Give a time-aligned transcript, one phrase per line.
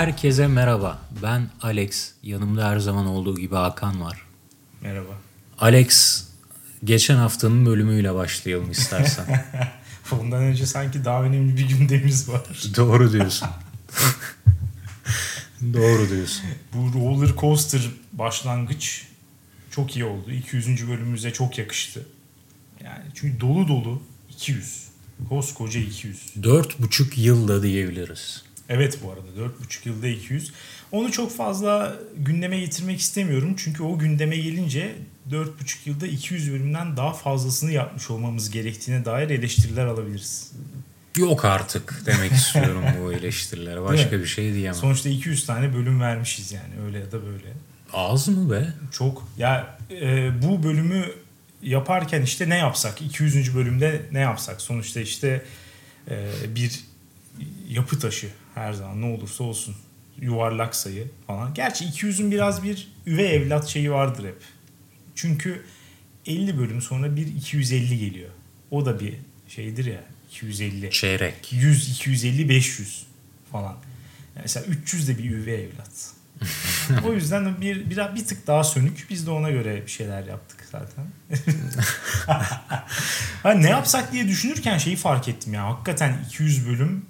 [0.00, 0.98] Herkese merhaba.
[1.22, 2.12] Ben Alex.
[2.22, 4.26] Yanımda her zaman olduğu gibi Hakan var.
[4.80, 5.18] Merhaba.
[5.58, 6.24] Alex,
[6.84, 9.44] geçen haftanın bölümüyle başlayalım istersen.
[10.12, 12.42] Ondan önce sanki daha önemli bir gündemimiz var.
[12.76, 13.48] Doğru diyorsun.
[15.62, 16.44] Doğru diyorsun.
[16.74, 17.82] Bu roller coaster
[18.12, 19.06] başlangıç
[19.70, 20.30] çok iyi oldu.
[20.30, 20.88] 200.
[20.88, 22.06] bölümümüze çok yakıştı.
[22.84, 24.88] Yani çünkü dolu dolu 200.
[25.28, 26.34] Koskoca 200.
[26.42, 28.49] Dört buçuk yılda diyebiliriz.
[28.70, 30.52] Evet bu arada 4,5 yılda 200.
[30.92, 33.54] Onu çok fazla gündeme getirmek istemiyorum.
[33.56, 34.94] Çünkü o gündeme gelince
[35.30, 35.48] 4,5
[35.84, 40.52] yılda 200 bölümden daha fazlasını yapmış olmamız gerektiğine dair eleştiriler alabiliriz.
[41.16, 43.82] Yok artık demek istiyorum bu eleştirilere.
[43.82, 44.74] Başka bir şey diyemem.
[44.74, 47.52] Sonuçta 200 tane bölüm vermişiz yani öyle ya da böyle.
[47.92, 48.68] Az mı be?
[48.92, 49.28] Çok.
[49.38, 51.04] Ya e, bu bölümü
[51.62, 53.02] yaparken işte ne yapsak?
[53.02, 53.56] 200.
[53.56, 54.60] bölümde ne yapsak?
[54.60, 55.44] Sonuçta işte
[56.10, 56.80] e, bir
[57.68, 59.76] yapı taşı her zaman ne olursa olsun.
[60.20, 61.54] Yuvarlak sayı falan.
[61.54, 64.42] Gerçi 200'ün biraz bir üvey evlat şeyi vardır hep.
[65.14, 65.64] Çünkü
[66.26, 68.30] 50 bölüm sonra bir 250 geliyor.
[68.70, 69.14] O da bir
[69.48, 70.90] şeydir ya 250.
[70.90, 71.52] Çeyrek.
[71.52, 73.06] 100, 250, 500
[73.52, 73.76] falan.
[74.36, 76.12] Yani mesela 300 de bir üvey evlat.
[77.04, 79.06] o yüzden bir, bir bir tık daha sönük.
[79.10, 81.04] Biz de ona göre bir şeyler yaptık zaten.
[83.42, 85.64] ha, ne yapsak diye düşünürken şeyi fark ettim ya.
[85.64, 87.06] Hakikaten 200 bölüm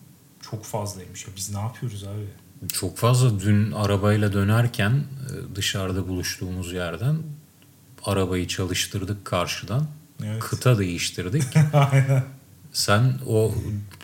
[0.51, 1.27] çok fazlaymış.
[1.27, 2.27] Ya biz ne yapıyoruz abi?
[2.73, 7.17] Çok fazla dün arabayla dönerken e, dışarıda buluştuğumuz yerden
[8.05, 9.87] arabayı çalıştırdık karşıdan.
[10.25, 10.41] Evet.
[10.41, 11.45] Kıta değiştirdik.
[11.73, 12.25] Aynen.
[12.73, 13.55] Sen o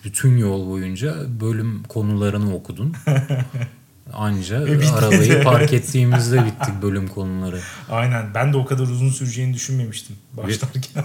[0.04, 2.92] bütün yol boyunca bölüm konularını okudun.
[4.12, 4.92] Anca Ve bitmedi.
[4.92, 7.60] arabayı park ettiğimizde bittik bölüm konuları.
[7.90, 8.34] Aynen.
[8.34, 11.04] Ben de o kadar uzun süreceğini düşünmemiştim başlarken.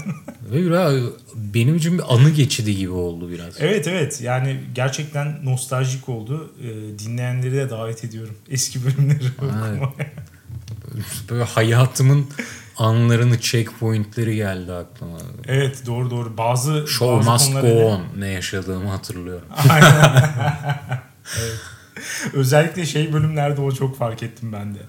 [0.51, 0.93] Ve biraz
[1.35, 3.53] benim için bir anı geçidi gibi oldu biraz.
[3.59, 6.53] Evet evet yani gerçekten nostaljik oldu.
[6.63, 9.93] Ee, dinleyenleri de davet ediyorum eski bölümleri okumaya.
[11.29, 12.27] Böyle hayatımın
[12.77, 15.17] anlarını, checkpointleri geldi aklıma.
[15.47, 16.37] Evet doğru doğru.
[16.37, 19.47] Bazı Show bazı must go ne- on ne yaşadığımı hatırlıyorum.
[21.39, 21.59] evet.
[22.33, 24.79] Özellikle şey bölümlerde o çok fark ettim ben de.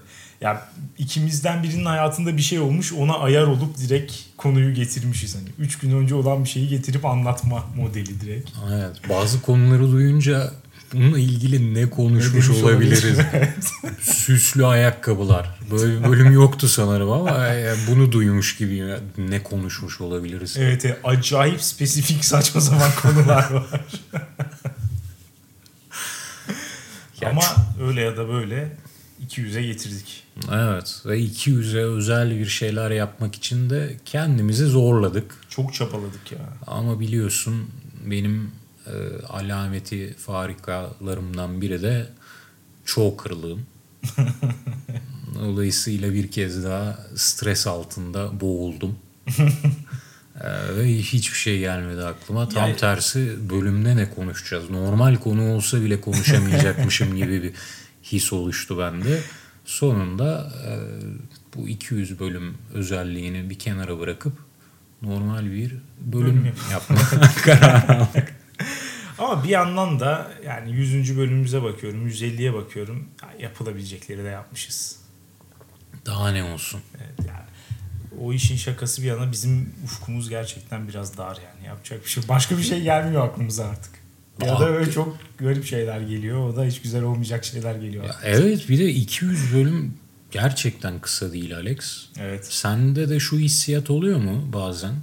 [0.41, 5.49] Ya ikimizden birinin hayatında bir şey olmuş ona ayar olup direkt konuyu getirmişiz hani.
[5.59, 8.49] Üç gün önce olan bir şeyi getirip anlatma modeli direkt.
[8.73, 10.51] Evet, bazı konuları duyunca
[10.93, 13.17] bununla ilgili ne konuşmuş demiş olabiliriz?
[13.33, 13.53] Evet.
[14.01, 15.59] Süslü ayakkabılar.
[15.71, 18.83] Böyle bir bölüm yoktu sanırım ama e, bunu duymuş gibi
[19.17, 20.57] ne konuşmuş olabiliriz?
[20.59, 23.81] Evet, evet, acayip spesifik saçma sapan konular var.
[27.23, 27.43] Ya Ama
[27.81, 28.77] öyle ya da böyle
[29.27, 30.23] 200'e getirdik.
[30.51, 35.35] Evet ve 200'e özel bir şeyler yapmak için de kendimizi zorladık.
[35.49, 36.39] Çok çabaladık ya.
[36.67, 37.69] Ama biliyorsun
[38.05, 38.51] benim
[38.87, 42.09] e, alameti farikalarımdan biri de
[42.85, 43.65] çokerlığım.
[45.39, 48.95] Dolayısıyla bir kez daha stres altında boğuldum.
[50.77, 52.49] Ve hiçbir şey gelmedi aklıma.
[52.49, 54.69] Tam Yani- tersi bölümde ne konuşacağız?
[54.69, 57.53] Normal konu olsa bile konuşamayacakmışım gibi bir
[58.03, 59.19] his oluştu bende.
[59.65, 60.71] Sonunda e,
[61.55, 64.33] bu 200 bölüm özelliğini bir kenara bırakıp
[65.01, 66.97] normal bir bölüm Bölüm yapma
[67.43, 68.35] kararı aldık.
[69.17, 71.17] Ama bir yandan da yani 100.
[71.17, 73.07] bölümümüze bakıyorum, 150'ye bakıyorum.
[73.21, 74.99] Ya yapılabilecekleri de yapmışız.
[76.05, 76.81] Daha ne olsun?
[76.97, 77.43] Evet yani
[78.21, 82.23] o işin şakası bir yana bizim ufkumuz gerçekten biraz dar yani yapacak bir şey.
[82.29, 83.91] Başka bir şey gelmiyor aklımıza artık.
[84.41, 86.49] Ya da Daha- öyle çok garip şeyler geliyor.
[86.49, 88.03] O da hiç güzel olmayacak şeyler geliyor.
[88.03, 89.93] Ya evet bir de 200 bölüm
[90.31, 92.05] gerçekten kısa değil Alex.
[92.19, 92.45] Evet.
[92.53, 94.93] Sende de şu hissiyat oluyor mu bazen?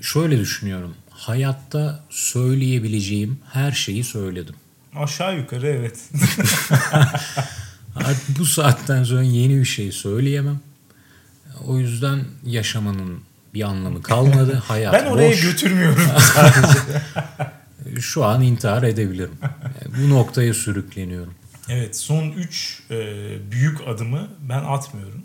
[0.00, 0.94] Şöyle düşünüyorum.
[1.10, 4.54] Hayatta söyleyebileceğim her şeyi söyledim.
[4.96, 5.98] Aşağı yukarı evet.
[8.38, 10.60] Bu saatten sonra yeni bir şey söyleyemem.
[11.66, 13.20] O yüzden yaşamanın
[13.54, 14.54] bir anlamı kalmadı.
[14.68, 15.42] Hayat ben oraya boş.
[15.42, 16.02] götürmüyorum
[16.34, 16.78] sadece.
[18.00, 19.38] Şu an intihar edebilirim.
[19.98, 21.34] Bu noktaya sürükleniyorum.
[21.68, 22.82] evet son 3
[23.50, 25.22] büyük adımı ben atmıyorum.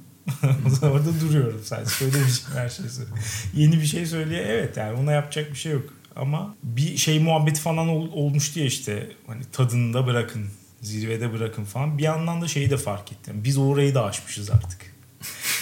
[0.82, 1.90] Orada duruyorum sadece.
[1.90, 3.24] Söylemeyeceğim her şeyi söylüyorum.
[3.54, 5.90] Yeni bir şey söyleye evet yani ona yapacak bir şey yok.
[6.16, 10.46] Ama bir şey muhabbeti falan ol, olmuştu ya işte hani tadında bırakın,
[10.82, 11.98] zirvede bırakın falan.
[11.98, 13.42] Bir yandan da şeyi de fark ettim.
[13.44, 14.80] Biz orayı da aşmışız artık.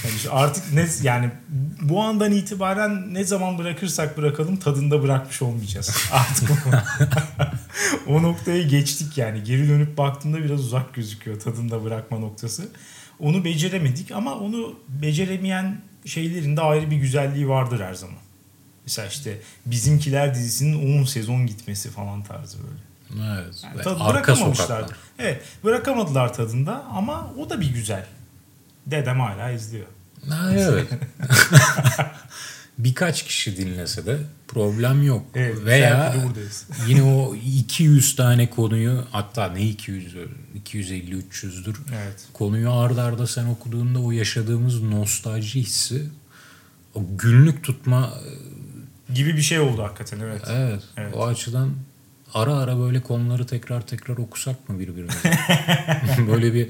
[0.03, 1.31] Yani artık ne yani
[1.81, 6.09] bu andan itibaren ne zaman bırakırsak bırakalım tadında bırakmış olmayacağız.
[6.11, 6.49] Artık
[8.07, 9.43] o, noktaya geçtik yani.
[9.43, 12.69] Geri dönüp baktığımda biraz uzak gözüküyor tadında bırakma noktası.
[13.19, 18.17] Onu beceremedik ama onu beceremeyen şeylerin de ayrı bir güzelliği vardır her zaman.
[18.85, 22.87] Mesela işte Bizimkiler dizisinin 10 sezon gitmesi falan tarzı böyle.
[23.31, 23.55] Evet.
[23.63, 24.65] Yani tadı arka bırakamamışlar.
[24.65, 24.97] sokaklar.
[25.19, 28.05] Evet bırakamadılar tadında ama o da bir güzel.
[28.91, 29.85] Dedem hala izliyor.
[30.29, 30.87] Ha, evet.
[32.77, 34.17] Birkaç kişi dinlese de
[34.47, 35.25] problem yok.
[35.35, 36.15] Evet, Veya
[36.87, 40.15] yine o 200 tane konuyu hatta ne 200
[40.55, 41.75] 250 300'dür.
[41.95, 42.27] Evet.
[42.33, 46.09] Konuyu ardarda arda sen okuduğunda o yaşadığımız nostalji hissi
[46.95, 48.13] o günlük tutma
[49.13, 50.41] Gibi bir şey oldu hakikaten evet.
[50.49, 51.13] evet, Evet.
[51.15, 51.71] o açıdan
[52.33, 55.37] ara ara böyle konuları tekrar tekrar okusak mı birbirimize?
[56.31, 56.69] böyle bir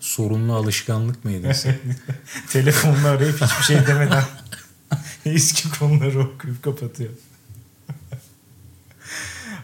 [0.00, 1.74] sorunlu alışkanlık mı edinsin?
[2.50, 4.24] Telefonla arayıp hiçbir şey demeden
[5.24, 7.10] eski konuları okuyup kapatıyor.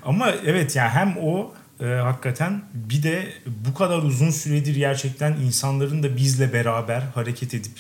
[0.05, 6.03] Ama evet yani hem o e, hakikaten bir de bu kadar uzun süredir gerçekten insanların
[6.03, 7.79] da bizle beraber hareket edip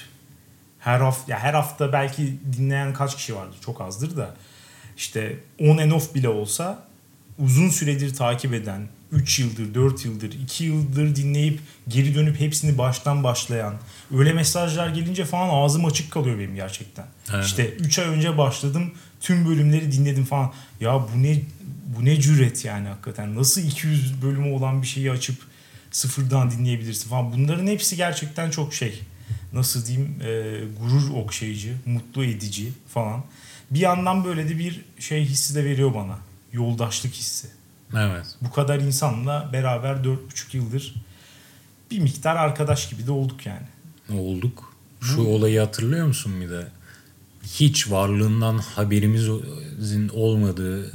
[0.80, 4.34] her hafta ya her hafta belki dinleyen kaç kişi vardır çok azdır da
[4.96, 6.86] işte on and off bile olsa
[7.38, 13.24] uzun süredir takip eden 3 yıldır 4 yıldır 2 yıldır dinleyip geri dönüp hepsini baştan
[13.24, 13.74] başlayan
[14.18, 17.06] öyle mesajlar gelince falan ağzım açık kalıyor benim gerçekten.
[17.34, 17.44] Evet.
[17.44, 20.52] İşte 3 ay önce başladım tüm bölümleri dinledim falan.
[20.80, 21.42] Ya bu ne
[21.98, 23.36] bu ne cüret yani hakikaten.
[23.36, 25.36] Nasıl 200 bölümü olan bir şeyi açıp
[25.90, 27.32] sıfırdan dinleyebilirsin falan.
[27.32, 29.00] Bunların hepsi gerçekten çok şey.
[29.52, 33.24] Nasıl diyeyim e, gurur okşayıcı, mutlu edici falan.
[33.70, 36.18] Bir yandan böyle de bir şey hissi de veriyor bana.
[36.52, 37.48] Yoldaşlık hissi.
[37.98, 38.26] Evet.
[38.40, 40.16] Bu kadar insanla beraber 4,5
[40.56, 40.94] yıldır
[41.90, 44.18] bir miktar arkadaş gibi de olduk yani.
[44.20, 44.74] olduk.
[45.00, 46.66] Şu olayı hatırlıyor musun bir de?
[47.42, 50.92] Hiç varlığından haberimizin olmadığı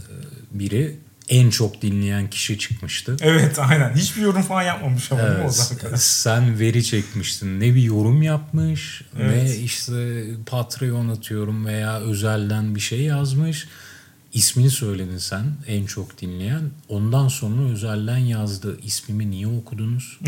[0.52, 0.98] biri
[1.30, 3.18] en çok dinleyen kişi çıkmıştı.
[3.22, 3.96] Evet aynen.
[3.96, 5.96] Hiçbir yorum falan yapmamış ama mi o Evet, zaman?
[5.96, 7.60] sen veri çekmiştin.
[7.60, 9.58] Ne bir yorum yapmış ne Evet.
[9.58, 13.68] işte Patreon atıyorum veya özelden bir şey yazmış.
[14.34, 16.72] İsmini söyledin sen en çok dinleyen.
[16.90, 18.80] Ondan sonra özelden yazdı.
[18.84, 20.20] İsmimi niye okudunuz?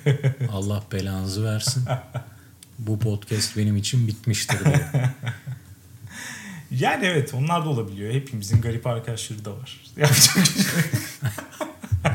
[0.52, 1.84] Allah belanızı versin.
[2.78, 4.90] Bu podcast benim için bitmiştir diye.
[6.70, 8.14] Yani evet onlar da olabiliyor.
[8.14, 9.80] Hepimizin garip arkadaşları da var.
[9.96, 10.82] Yapacak bir şey.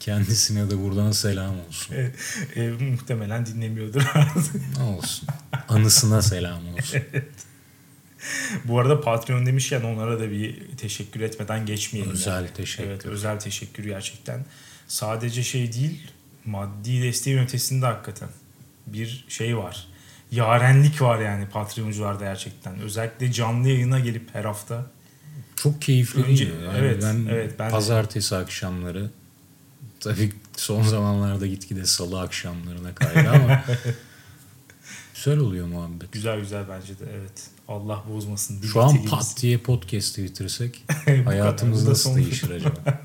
[0.00, 1.94] Kendisine de buradan selam olsun.
[1.94, 2.12] E,
[2.56, 4.02] e, muhtemelen dinlemiyordur.
[4.82, 5.28] Olsun.
[5.68, 7.00] Anısına selam olsun.
[8.64, 12.12] Bu arada Patreon demişken onlara da bir teşekkür etmeden geçmeyelim.
[12.12, 12.48] Özel yani.
[12.54, 12.90] teşekkür.
[12.90, 14.44] Evet özel teşekkür gerçekten.
[14.88, 16.10] Sadece şey değil
[16.44, 18.28] maddi desteğin ötesinde hakikaten
[18.86, 19.86] bir şey var.
[20.30, 22.78] Yarenlik var yani Patreoncularda gerçekten.
[22.80, 24.86] Özellikle canlı yayına gelip her hafta
[25.56, 26.64] Çok keyifli Önce- değil mi?
[26.64, 27.70] Yani evet, ben, evet, ben de.
[27.72, 29.10] pazartesi akşamları
[30.00, 33.64] tabii son zamanlarda gitgide salı akşamlarına kaydı ama
[35.14, 36.12] güzel oluyor muhabbet.
[36.12, 37.50] güzel güzel bence de evet.
[37.70, 38.62] Allah bozmasın.
[38.62, 40.84] Şu an pat diye podcast'ı bitirsek
[41.24, 42.80] hayatımız nasıl değişir acaba?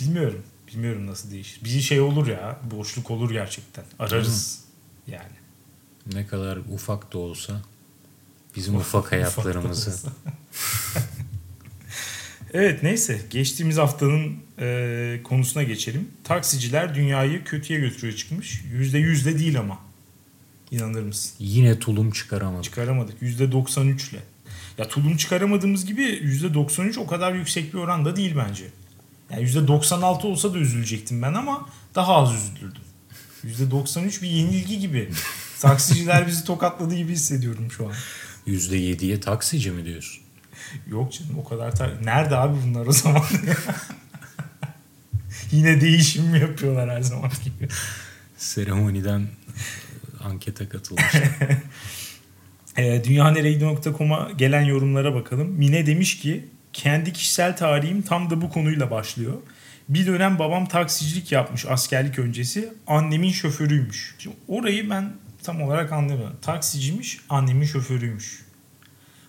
[0.00, 0.42] Bilmiyorum.
[0.68, 1.64] Bilmiyorum nasıl değişir.
[1.64, 2.60] Bir şey olur ya.
[2.70, 3.84] Boşluk olur gerçekten.
[3.98, 4.60] Ararız.
[5.06, 5.32] Yani.
[6.12, 7.62] ne kadar ufak da olsa
[8.56, 10.12] bizim ufak hayatlarımızı Ufak olsa.
[12.52, 13.20] evet neyse.
[13.30, 16.08] Geçtiğimiz haftanın e, konusuna geçelim.
[16.24, 18.62] Taksiciler dünyayı kötüye götürüyor çıkmış.
[18.72, 19.93] Yüzde yüzde değil ama.
[20.74, 21.32] İnanır mısın?
[21.38, 22.64] yine tulum çıkaramadık.
[22.64, 23.22] Çıkaramadık.
[23.22, 24.18] Yüzde 93 ile.
[24.78, 28.64] Ya tulum çıkaramadığımız gibi yüzde 93 o kadar yüksek bir oranda değil bence.
[29.30, 32.82] Yani yüzde 96 olsa da üzülecektim ben ama daha az üzülürdüm.
[33.44, 35.10] Yüzde 93 bir yenilgi gibi.
[35.60, 37.92] Taksiciler bizi tokatladı gibi hissediyorum şu an.
[38.46, 40.22] %7'ye taksici mi diyorsun?
[40.86, 43.22] Yok canım o kadar ta- Nerede abi bunlar o zaman?
[45.52, 47.68] Yine değişim mi yapıyorlar her zaman gibi?
[48.36, 49.26] Seremoniden
[50.24, 51.22] ankete katılmışlar.
[52.76, 55.48] E, dünyanereydi.com'a gelen yorumlara bakalım.
[55.48, 59.34] Mine demiş ki kendi kişisel tarihim tam da bu konuyla başlıyor.
[59.88, 62.72] Bir dönem babam taksicilik yapmış askerlik öncesi.
[62.86, 64.14] Annemin şoförüymüş.
[64.18, 65.12] Şimdi orayı ben
[65.42, 66.36] tam olarak anlayamadım.
[66.42, 68.44] Taksiciymiş, annemin şoförüymüş.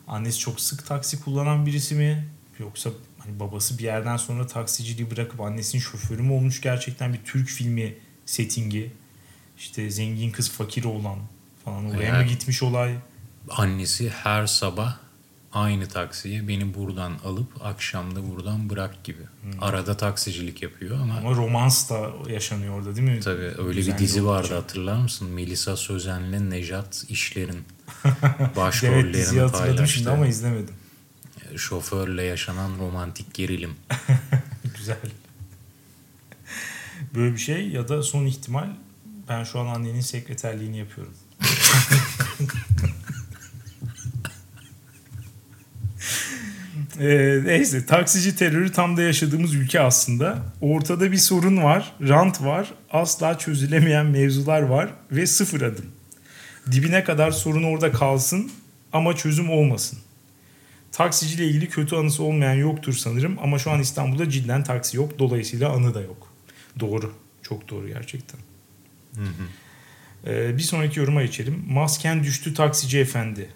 [0.07, 2.27] Annesi çok sık taksi kullanan birisi mi?
[2.59, 7.47] Yoksa hani babası bir yerden sonra taksiciliği bırakıp annesinin şoförü mü olmuş gerçekten bir Türk
[7.47, 7.93] filmi
[8.25, 8.91] settingi?
[9.57, 11.19] İşte zengin kız fakir olan
[11.65, 12.95] falan oraya mı gitmiş olay?
[13.50, 14.97] Annesi her sabah
[15.53, 19.21] aynı taksiye beni buradan alıp akşamda buradan bırak gibi.
[19.62, 23.19] Arada taksicilik yapıyor ama Ama romans da yaşanıyor orada değil mi?
[23.19, 25.29] tabii öyle bir Düzenli dizi vardı hatırlar mısın?
[25.29, 27.63] Melisa Sözen'le Nejat İşler'in
[28.05, 30.75] Evet başrollerini diziyi hatırladım şimdi ama izlemedim.
[31.57, 33.75] Şoförle yaşanan romantik gerilim.
[34.77, 34.97] Güzel.
[37.15, 38.69] Böyle bir şey ya da son ihtimal
[39.29, 41.13] ben şu an annenin sekreterliğini yapıyorum.
[47.00, 50.38] Ee, neyse taksici terörü tam da yaşadığımız ülke aslında.
[50.62, 55.86] Ortada bir sorun var, rant var, asla çözülemeyen mevzular var ve sıfır adım.
[56.72, 58.51] Dibine kadar sorun orada kalsın
[58.94, 60.00] ama çözüm olmasın.
[60.91, 65.20] Taksiciyle ilgili kötü anısı olmayan yoktur sanırım ama şu an İstanbul'da cidden taksi yok.
[65.20, 66.27] Dolayısıyla anı da yok.
[66.79, 67.13] Doğru.
[67.41, 68.39] Çok doğru gerçekten.
[70.27, 71.63] Ee, bir sonraki yoruma geçelim.
[71.69, 73.50] Masken düştü taksici efendi.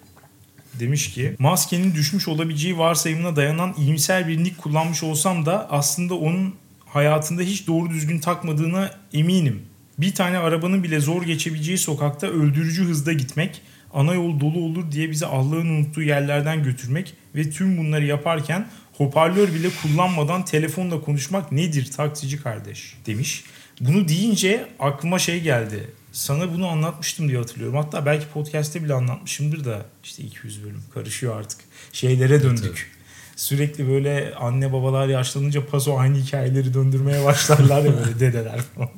[0.80, 6.54] Demiş ki maskenin düşmüş olabileceği varsayımına dayanan iyimser bir nick kullanmış olsam da aslında onun
[6.86, 9.62] hayatında hiç doğru düzgün takmadığına eminim.
[9.98, 13.62] Bir tane arabanın bile zor geçebileceği sokakta öldürücü hızda gitmek,
[13.94, 19.54] ana yol dolu olur diye bizi Allah'ın unuttuğu yerlerden götürmek ve tüm bunları yaparken hoparlör
[19.54, 23.44] bile kullanmadan telefonla konuşmak nedir taksici kardeş demiş.
[23.80, 25.90] Bunu deyince aklıma şey geldi.
[26.12, 27.76] Sana bunu anlatmıştım diye hatırlıyorum.
[27.76, 31.60] Hatta belki podcast'te bile anlatmışımdır da işte 200 bölüm karışıyor artık.
[31.92, 32.90] Şeylere döndük.
[33.36, 38.90] Sürekli böyle anne babalar yaşlanınca paso aynı hikayeleri döndürmeye başlarlar ya böyle dedeler falan.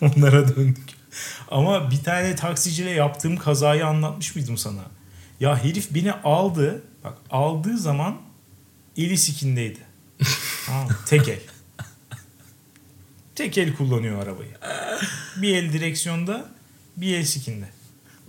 [0.00, 0.88] Onlara döndük.
[1.50, 4.82] Ama bir tane taksiciyle yaptığım kazayı anlatmış mıydım sana?
[5.40, 6.82] Ya herif beni aldı.
[7.04, 8.16] Bak aldığı zaman
[8.96, 9.80] eli sikindeydi.
[10.68, 10.96] mı?
[11.06, 11.40] tek el.
[13.34, 14.50] Tek el kullanıyor arabayı.
[15.36, 16.48] Bir el direksiyonda,
[16.96, 17.66] bir el sikinde.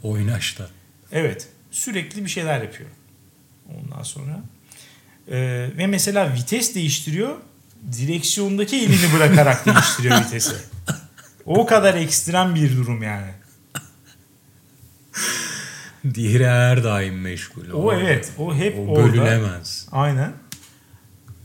[0.04, 0.70] Oynaşta.
[1.12, 1.48] Evet.
[1.72, 2.90] Sürekli bir şeyler yapıyor.
[3.70, 4.40] Ondan sonra.
[5.28, 7.36] Ee, ve mesela vites değiştiriyor.
[7.92, 10.56] Direksiyondaki elini bırakarak değiştiriyor vitesi.
[11.46, 13.32] O kadar ekstrem bir durum yani.
[16.14, 17.70] Diğeri her daim meşgul.
[17.74, 19.14] O evet, o hep o orada.
[19.14, 19.88] bölünemez.
[19.92, 20.34] Aynen.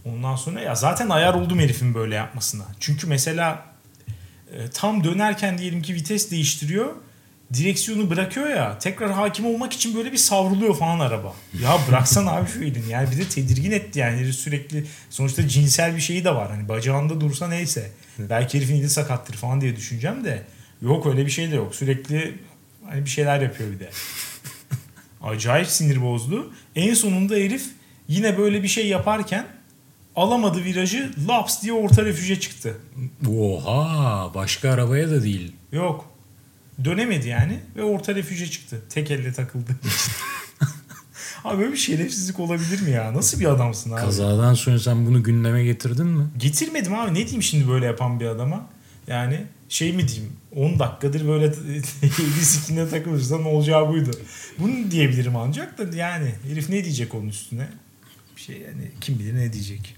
[0.05, 2.65] Ondan sonra ya zaten ayar oldum herifin böyle yapmasına.
[2.81, 3.65] Çünkü mesela
[4.53, 6.93] e, tam dönerken diyelim ki vites değiştiriyor.
[7.55, 8.79] Direksiyonu bırakıyor ya.
[8.79, 11.35] Tekrar hakim olmak için böyle bir savruluyor falan araba.
[11.63, 12.93] Ya bıraksan abi şu elini.
[12.93, 14.33] Yani bir de tedirgin etti yani.
[14.33, 16.51] Sürekli sonuçta cinsel bir şeyi de var.
[16.51, 17.91] Hani bacağında dursa neyse.
[18.19, 20.43] Belki herifin eli sakattır falan diye düşüneceğim de.
[20.83, 21.75] Yok öyle bir şey de yok.
[21.75, 22.39] Sürekli
[22.89, 23.91] hani bir şeyler yapıyor bir de.
[25.23, 26.53] Acayip sinir bozdu.
[26.77, 27.65] En sonunda herif
[28.09, 29.47] yine böyle bir şey yaparken
[30.17, 32.77] alamadı virajı laps diye orta refüje çıktı.
[33.29, 35.53] Oha başka arabaya da değil.
[35.73, 36.11] Yok.
[36.85, 38.83] Dönemedi yani ve orta refüje çıktı.
[38.89, 39.71] Tek elle takıldı.
[41.45, 43.15] abi böyle bir şerefsizlik olabilir mi ya?
[43.15, 44.01] Nasıl bir adamsın abi?
[44.01, 46.27] Kazadan sonra sen bunu gündeme getirdin mi?
[46.39, 47.11] Getirmedim abi.
[47.11, 48.67] Ne diyeyim şimdi böyle yapan bir adama?
[49.07, 50.33] Yani şey mi diyeyim?
[50.57, 51.45] 10 dakikadır böyle
[52.03, 54.11] eli sikinde takılırsa ne olacağı buydu.
[54.59, 57.69] Bunu diyebilirim ancak da yani herif ne diyecek onun üstüne?
[58.37, 59.97] Bir şey yani kim bilir ne diyecek.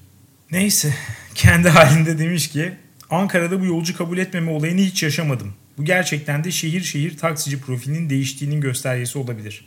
[0.53, 0.95] Neyse
[1.35, 2.73] kendi halinde demiş ki
[3.11, 5.55] Ankara'da bu yolcu kabul etmeme olayını hiç yaşamadım.
[5.79, 9.65] Bu gerçekten de şehir şehir taksici profilinin değiştiğinin göstergesi olabilir.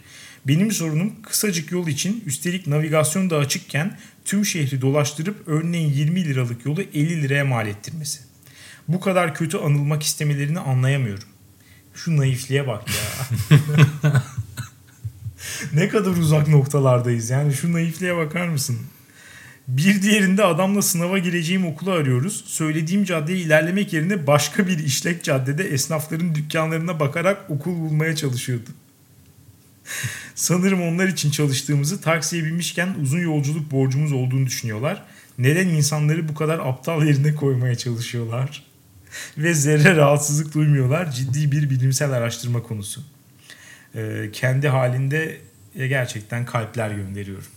[0.48, 6.65] Benim sorunum kısacık yol için üstelik navigasyon da açıkken tüm şehri dolaştırıp örneğin 20 liralık
[6.65, 8.20] yolu 50 liraya mal ettirmesi.
[8.88, 11.27] Bu kadar kötü anılmak istemelerini anlayamıyorum.
[11.94, 13.27] Şu naifliğe bak ya.
[15.74, 17.30] ne kadar uzak noktalardayız.
[17.30, 18.80] Yani şu naifliğe bakar mısın?
[19.67, 22.43] Bir diğerinde adamla sınava gireceğim okulu arıyoruz.
[22.48, 28.69] Söylediğim caddeye ilerlemek yerine başka bir işlek caddede esnafların dükkanlarına bakarak okul bulmaya çalışıyordu.
[30.36, 35.03] Sanırım onlar için çalıştığımızı taksiye binmişken uzun yolculuk borcumuz olduğunu düşünüyorlar.
[35.38, 38.63] Neden insanları bu kadar aptal yerine koymaya çalışıyorlar?
[39.38, 41.12] Ve zerre rahatsızlık duymuyorlar.
[41.12, 43.03] Ciddi bir bilimsel araştırma konusu.
[43.95, 45.38] Ee, kendi halinde
[45.75, 47.48] gerçekten kalpler gönderiyorum.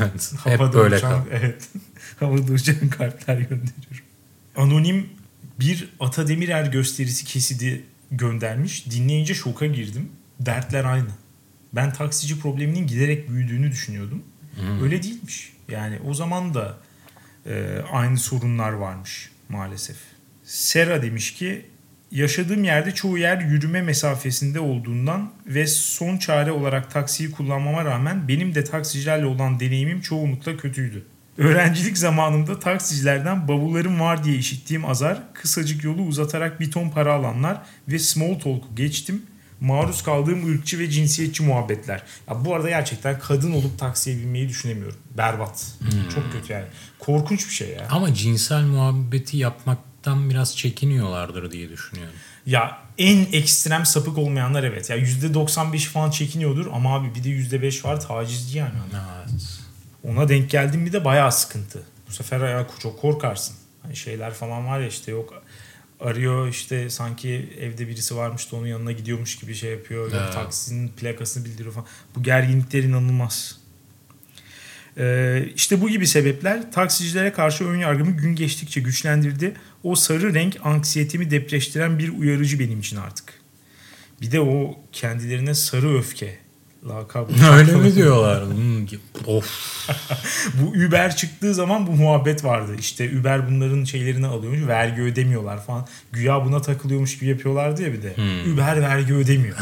[0.00, 0.32] Evet.
[0.44, 1.22] Hep böyle uçan, kal.
[1.32, 1.68] Evet.
[2.20, 4.06] Havada uçan kalpler gönderiyorum.
[4.56, 5.08] Anonim
[5.60, 8.90] bir Ata Demirer gösterisi kesidi göndermiş.
[8.90, 10.08] Dinleyince şoka girdim.
[10.40, 11.08] Dertler aynı.
[11.72, 14.22] Ben taksici probleminin giderek büyüdüğünü düşünüyordum.
[14.54, 14.82] Hmm.
[14.82, 15.52] Öyle değilmiş.
[15.68, 16.78] Yani o zaman da
[17.46, 19.96] e, aynı sorunlar varmış maalesef.
[20.44, 21.66] Sera demiş ki
[22.10, 28.54] yaşadığım yerde çoğu yer yürüme mesafesinde olduğundan ve son çare olarak taksiyi kullanmama rağmen benim
[28.54, 31.04] de taksicilerle olan deneyimim çoğunlukla kötüydü.
[31.38, 37.62] Öğrencilik zamanımda taksicilerden bavullarım var diye işittiğim azar, kısacık yolu uzatarak bir ton para alanlar
[37.88, 39.22] ve small talk'u geçtim.
[39.60, 42.02] Maruz kaldığım ırkçı ve cinsiyetçi muhabbetler.
[42.30, 44.98] Ya bu arada gerçekten kadın olup taksiye binmeyi düşünemiyorum.
[45.16, 45.66] Berbat.
[46.14, 46.64] Çok kötü yani.
[46.98, 47.86] Korkunç bir şey ya.
[47.90, 49.36] Ama cinsel muhabbeti
[50.08, 52.14] yapmaktan biraz çekiniyorlardır diye düşünüyorum.
[52.46, 54.90] Ya en ekstrem sapık olmayanlar evet.
[54.90, 58.74] Ya %95 falan çekiniyordur ama abi bir de %5 var tacizci yani.
[58.92, 59.60] Evet.
[60.04, 61.82] Ona denk geldin mi de bayağı sıkıntı.
[62.08, 63.56] Bu sefer ya çok korkarsın.
[63.82, 65.42] Hani şeyler falan var ya işte yok
[66.00, 70.10] arıyor işte sanki evde birisi varmış da onun yanına gidiyormuş gibi şey yapıyor.
[70.14, 70.32] Evet.
[70.32, 71.86] taksinin plakasını bildiriyor falan.
[72.16, 73.57] Bu gerginlikler inanılmaz.
[74.98, 79.54] Ee, işte bu gibi sebepler taksicilere karşı ön yargımı gün geçtikçe güçlendirdi.
[79.82, 83.34] O sarı renk anksiyetemi depreştiren bir uyarıcı benim için artık.
[84.20, 86.38] Bir de o kendilerine sarı öfke
[86.88, 87.32] lakabı.
[87.52, 88.44] Öyle mi diyorlar?
[88.44, 88.86] Hmm,
[89.26, 89.46] of.
[90.54, 92.72] bu Uber çıktığı zaman bu muhabbet vardı.
[92.78, 94.66] İşte Uber bunların şeylerini alıyormuş.
[94.66, 95.86] Vergi ödemiyorlar falan.
[96.12, 98.16] Güya buna takılıyormuş gibi yapıyorlardı ya bir de.
[98.16, 98.54] Hmm.
[98.54, 99.56] Uber vergi ödemiyor.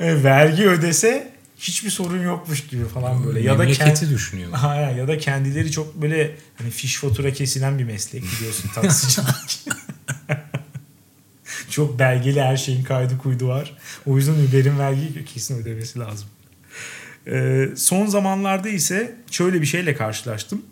[0.00, 1.33] vergi ödese
[1.64, 3.40] hiçbir sorun yokmuş gibi falan böyle.
[3.40, 4.50] Ya da Memleketi düşünüyor.
[4.62, 9.66] Aynen ya da kendileri çok böyle hani fiş fatura kesilen bir meslek biliyorsun taksicilik.
[11.70, 13.76] çok belgeli her şeyin kaydı kuydu var.
[14.06, 16.28] O yüzden Uber'in vergi kesin ödemesi lazım.
[17.26, 20.62] Ee, son zamanlarda ise şöyle bir şeyle karşılaştım.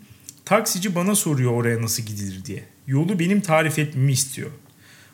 [0.45, 2.63] Taksici bana soruyor oraya nasıl gidilir diye.
[2.87, 4.49] Yolu benim tarif etmemi istiyor.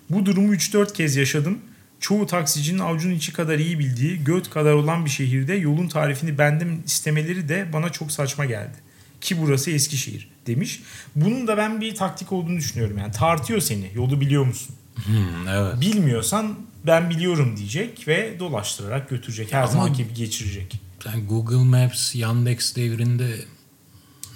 [0.10, 1.60] Bu durumu 3-4 kez yaşadım.
[2.00, 6.82] Çoğu taksicinin avucunun içi kadar iyi bildiği, göt kadar olan bir şehirde yolun tarifini benden
[6.86, 8.76] istemeleri de bana çok saçma geldi.
[9.22, 10.82] Ki burası Eskişehir demiş.
[11.16, 12.98] Bunun da ben bir taktik olduğunu düşünüyorum.
[12.98, 13.92] Yani tartıyor seni.
[13.96, 14.76] Yolu biliyor musun?
[15.06, 15.82] Hmm, evet.
[15.82, 19.54] Bilmiyorsan ben biliyorum diyecek ve dolaştırarak götürecek.
[19.54, 20.82] Her Ama- zamanki gibi geçirecek.
[21.06, 23.36] Yani Google Maps, Yandex devrinde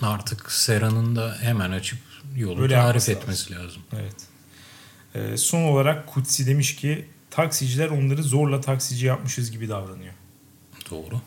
[0.02, 2.00] artık Sera'nın da hemen açıp
[2.36, 3.82] yolu Öyle tarif etmesi lazım.
[3.94, 4.16] Evet.
[5.16, 10.14] Ee, son olarak Kutsi demiş ki taksiciler onları zorla taksici yapmışız gibi davranıyor.
[10.92, 11.22] Doğru.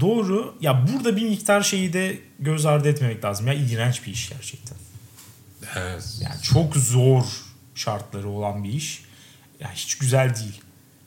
[0.00, 0.54] Doğru.
[0.60, 3.46] Ya burada bir miktar şeyi de göz ardı etmemek lazım.
[3.46, 4.76] Ya iğrenç bir iş gerçekten.
[5.76, 6.18] Evet.
[6.20, 7.24] Yani çok zor
[7.74, 9.02] şartları olan bir iş.
[9.60, 10.60] Ya hiç güzel değil.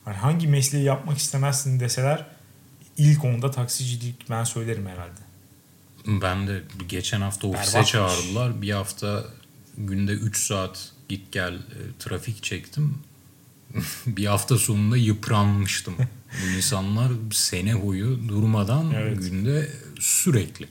[0.05, 2.25] Hani hangi mesleği yapmak istemezsin deseler
[2.97, 5.21] ilk onda taksicilik ben söylerim herhalde.
[6.21, 7.91] Ben de geçen hafta ofise Berbatmış.
[7.91, 8.61] çağırdılar.
[8.61, 9.23] Bir hafta
[9.77, 11.59] günde 3 saat git gel e,
[11.99, 12.97] trafik çektim.
[14.07, 15.95] bir hafta sonunda yıpranmıştım.
[16.43, 19.17] Bu insanlar sene boyu durmadan Evet.
[19.21, 20.67] günde sürekli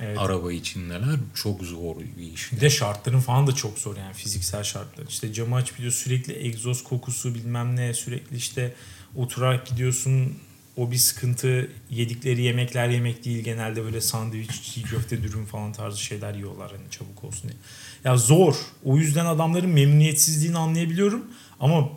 [0.00, 0.18] Evet.
[0.18, 1.16] araba içindeler.
[1.34, 2.52] Çok zor bir iş.
[2.52, 5.06] Bir de şartların falan da çok zor yani fiziksel şartlar.
[5.08, 8.74] İşte camı aç biliyor sürekli egzoz kokusu bilmem ne sürekli işte
[9.16, 10.34] oturarak gidiyorsun
[10.76, 16.02] o bir sıkıntı yedikleri yemekler yemek değil genelde böyle sandviç, çiğ köfte, dürüm falan tarzı
[16.02, 17.60] şeyler yiyorlar hani çabuk olsun diye.
[18.04, 18.56] Ya zor.
[18.84, 21.24] O yüzden adamların memnuniyetsizliğini anlayabiliyorum
[21.60, 21.88] ama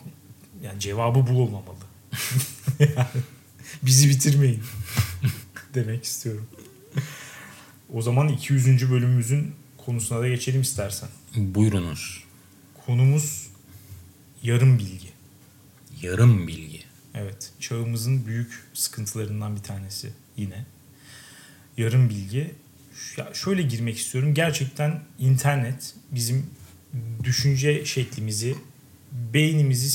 [0.63, 1.77] yani cevabı bu olmamalı.
[2.79, 3.23] Yani
[3.83, 4.63] bizi bitirmeyin
[5.73, 6.47] demek istiyorum.
[7.93, 8.91] O zaman 200.
[8.91, 11.09] bölümümüzün konusuna da geçelim istersen.
[11.35, 12.23] Buyurunuz.
[12.85, 13.47] Konumuz
[14.43, 15.09] yarım bilgi.
[16.01, 16.83] Yarım bilgi.
[17.13, 20.65] Evet, çağımızın büyük sıkıntılarından bir tanesi yine.
[21.77, 22.51] Yarım bilgi.
[23.17, 24.33] Ya şöyle girmek istiyorum.
[24.33, 26.45] Gerçekten internet bizim
[27.23, 28.55] düşünce şeklimizi,
[29.11, 29.89] beynimizi.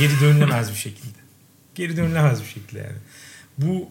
[0.00, 1.18] Geri dönülemez bir şekilde.
[1.74, 2.98] Geri dönülemez bir şekilde yani.
[3.58, 3.88] Bu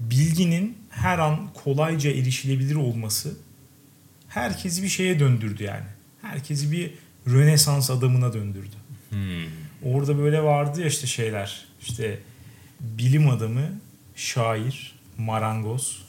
[0.00, 3.36] bilginin her an kolayca erişilebilir olması
[4.28, 5.86] herkesi bir şeye döndürdü yani.
[6.22, 6.94] Herkesi bir
[7.26, 8.76] Rönesans adamına döndürdü.
[9.10, 9.46] Hmm.
[9.84, 11.66] Orada böyle vardı ya işte şeyler.
[11.80, 12.18] İşte
[12.80, 13.80] bilim adamı,
[14.16, 16.06] şair, marangoz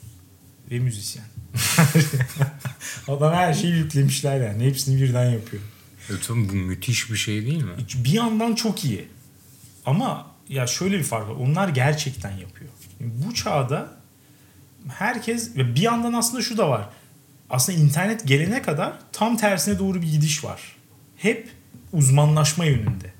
[0.70, 1.24] ve müzisyen.
[3.08, 4.64] Adam her şeyi yüklemişler yani.
[4.64, 5.62] Hepsini birden yapıyor.
[6.10, 7.72] Lütfen bu müthiş bir şey değil mi?
[7.94, 9.08] Bir yandan çok iyi.
[9.86, 11.34] Ama ya şöyle bir fark var.
[11.34, 12.70] Onlar gerçekten yapıyor.
[13.00, 13.96] Bu çağda
[14.88, 16.88] herkes ve bir yandan aslında şu da var.
[17.50, 20.76] Aslında internet gelene kadar tam tersine doğru bir gidiş var.
[21.16, 21.48] Hep
[21.92, 23.12] uzmanlaşma yönünde.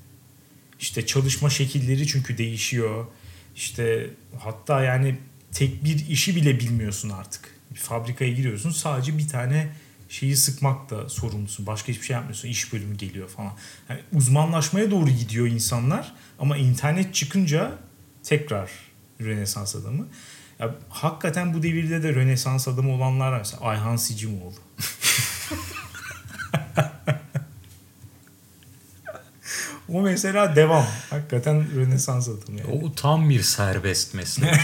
[0.79, 3.07] İşte çalışma şekilleri çünkü değişiyor.
[3.55, 5.17] İşte hatta yani
[5.51, 7.55] tek bir işi bile bilmiyorsun artık.
[7.71, 9.69] Bir fabrikaya giriyorsun sadece bir tane
[10.13, 11.65] şeyi sıkmakla sorumlusun.
[11.65, 12.49] Başka hiçbir şey yapmıyorsun.
[12.49, 13.53] İş bölümü geliyor falan.
[13.89, 17.71] Yani uzmanlaşmaya doğru gidiyor insanlar ama internet çıkınca
[18.23, 18.71] tekrar
[19.21, 20.07] Rönesans adamı.
[20.59, 23.37] Ya hakikaten bu devirde de Rönesans adamı olanlar var.
[23.37, 24.53] Mesela Ayhan Sicimoğlu.
[29.89, 30.85] o mesela devam.
[31.09, 32.71] Hakikaten Rönesans adamı yani.
[32.83, 34.53] O tam bir serbest meslek.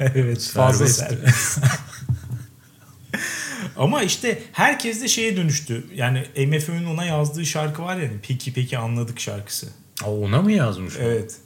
[0.00, 1.58] evet fazla Serbest.
[3.76, 5.86] Ama işte herkes de şeye dönüştü.
[5.94, 9.68] Yani MFÖ'nün ona yazdığı şarkı var ya hani peki peki anladık şarkısı.
[10.04, 10.94] Aa, ona mı yazmış?
[11.00, 11.36] Evet.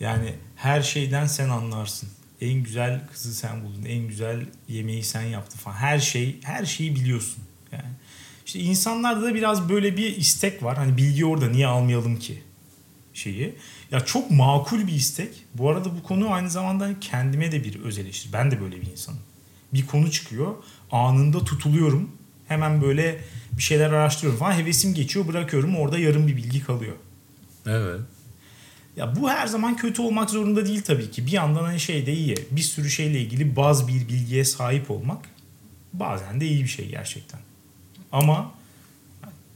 [0.00, 2.08] Yani her şeyden sen anlarsın.
[2.40, 3.84] En güzel kızı sen buldun.
[3.84, 5.76] En güzel yemeği sen yaptın falan.
[5.76, 7.42] Her şey, her şeyi biliyorsun.
[7.72, 7.90] Yani
[8.46, 10.76] işte insanlarda da biraz böyle bir istek var.
[10.76, 12.42] Hani bilgi orada niye almayalım ki
[13.14, 13.54] şeyi.
[13.90, 15.44] Ya çok makul bir istek.
[15.54, 18.32] Bu arada bu konu aynı zamanda kendime de bir öz eleştiri.
[18.32, 19.20] Ben de böyle bir insanım.
[19.74, 20.54] Bir konu çıkıyor.
[20.90, 22.10] Anında tutuluyorum.
[22.48, 23.20] Hemen böyle
[23.52, 24.52] bir şeyler araştırıyorum falan.
[24.52, 25.76] Hevesim geçiyor bırakıyorum.
[25.76, 26.94] Orada yarım bir bilgi kalıyor.
[27.66, 28.00] Evet.
[28.96, 31.26] Ya bu her zaman kötü olmak zorunda değil tabii ki.
[31.26, 32.36] Bir yandan hani şey de iyi.
[32.50, 35.18] Bir sürü şeyle ilgili bazı bir bilgiye sahip olmak
[35.92, 37.40] bazen de iyi bir şey gerçekten.
[38.12, 38.52] Ama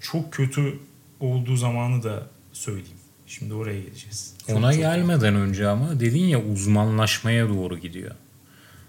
[0.01, 0.79] çok kötü
[1.21, 2.97] olduğu zamanı da söyleyeyim.
[3.27, 4.35] Şimdi oraya geleceğiz.
[4.53, 8.15] Ona çok- gelmeden önce ama dedin ya uzmanlaşmaya doğru gidiyor.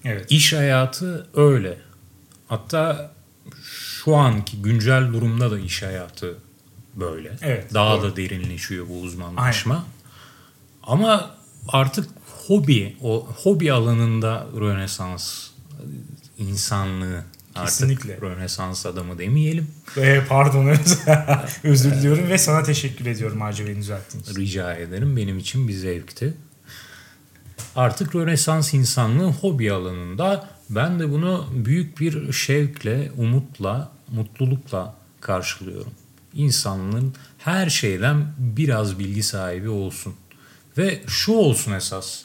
[0.06, 0.32] Evet.
[0.32, 1.78] İş hayatı öyle.
[2.52, 3.12] Hatta
[3.64, 6.38] şu anki güncel durumda da iş hayatı
[6.96, 7.38] böyle.
[7.42, 8.12] Evet, Daha doğru.
[8.12, 9.86] da derinleşiyor bu uzmanlaşma.
[10.84, 11.36] Ama
[11.68, 12.10] artık
[12.48, 15.48] hobi, o hobi alanında Rönesans
[16.38, 17.24] insanlığı
[17.56, 18.18] artık Kesinlikle.
[18.22, 19.68] Rönesans adamı demeyelim.
[19.98, 20.66] Ee, pardon
[21.64, 24.36] özür diliyorum ve sana teşekkür ediyorum Hacı beni düzelttiğin için.
[24.36, 25.18] Rica ederim.
[25.18, 26.34] Benim için bir zevkti.
[27.76, 35.92] Artık Rönesans insanlığı hobi alanında ben de bunu büyük bir şevkle, umutla, mutlulukla karşılıyorum.
[36.34, 40.14] İnsanlığın her şeyden biraz bilgi sahibi olsun.
[40.78, 42.24] Ve şu olsun esas.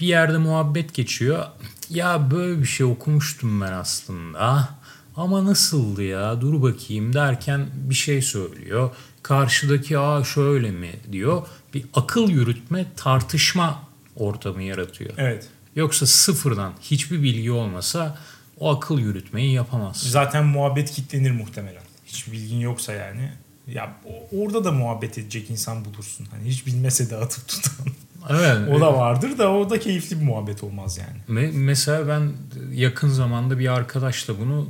[0.00, 1.46] Bir yerde muhabbet geçiyor.
[1.90, 4.68] Ya böyle bir şey okumuştum ben aslında.
[5.16, 8.90] Ama nasıldı ya dur bakayım derken bir şey söylüyor.
[9.22, 11.46] Karşıdaki aa şöyle mi diyor.
[11.74, 13.82] Bir akıl yürütme tartışma
[14.16, 15.10] ortamı yaratıyor.
[15.16, 15.48] Evet.
[15.76, 18.18] Yoksa sıfırdan hiçbir bilgi olmasa
[18.60, 19.96] o akıl yürütmeyi yapamaz.
[19.96, 21.82] Zaten muhabbet kitlenir muhtemelen.
[22.06, 23.32] Hiç bilgin yoksa yani.
[23.66, 23.96] Ya
[24.32, 26.26] orada da muhabbet edecek insan bulursun.
[26.30, 27.86] Hani hiç bilmese de atıp tutan.
[28.30, 28.68] Evet.
[28.76, 31.40] o da vardır da o da keyifli bir muhabbet olmaz yani.
[31.40, 32.32] Me- mesela ben
[32.72, 34.68] yakın zamanda bir arkadaşla bunu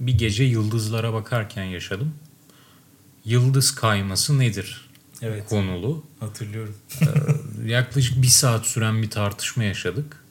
[0.00, 2.14] bir gece yıldızlara bakarken yaşadım.
[3.24, 4.90] Yıldız kayması nedir?
[5.22, 5.48] Evet.
[5.48, 6.04] Konulu.
[6.20, 6.74] Hatırlıyorum.
[7.66, 10.23] Yaklaşık bir saat süren bir tartışma yaşadık.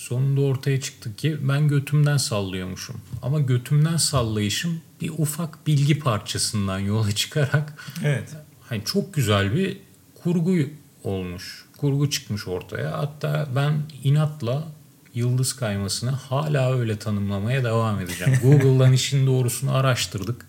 [0.00, 3.00] Sonunda ortaya çıktı ki ben götümden sallıyormuşum.
[3.22, 8.36] Ama götümden sallayışım bir ufak bilgi parçasından yola çıkarak Evet.
[8.60, 9.78] hani çok güzel bir
[10.22, 10.56] kurgu
[11.04, 11.64] olmuş.
[11.76, 12.98] Kurgu çıkmış ortaya.
[12.98, 14.68] Hatta ben inatla
[15.14, 18.38] yıldız kaymasını hala öyle tanımlamaya devam edeceğim.
[18.42, 20.46] Google'dan işin doğrusunu araştırdık.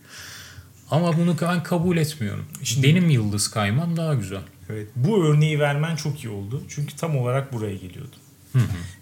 [0.91, 2.45] Ama bunu ben kabul etmiyorum.
[2.63, 4.41] Şimdi- Benim yıldız kaymam daha güzel.
[4.69, 4.87] Evet.
[4.95, 6.63] Bu örneği vermen çok iyi oldu.
[6.69, 8.15] Çünkü tam olarak buraya geliyordu.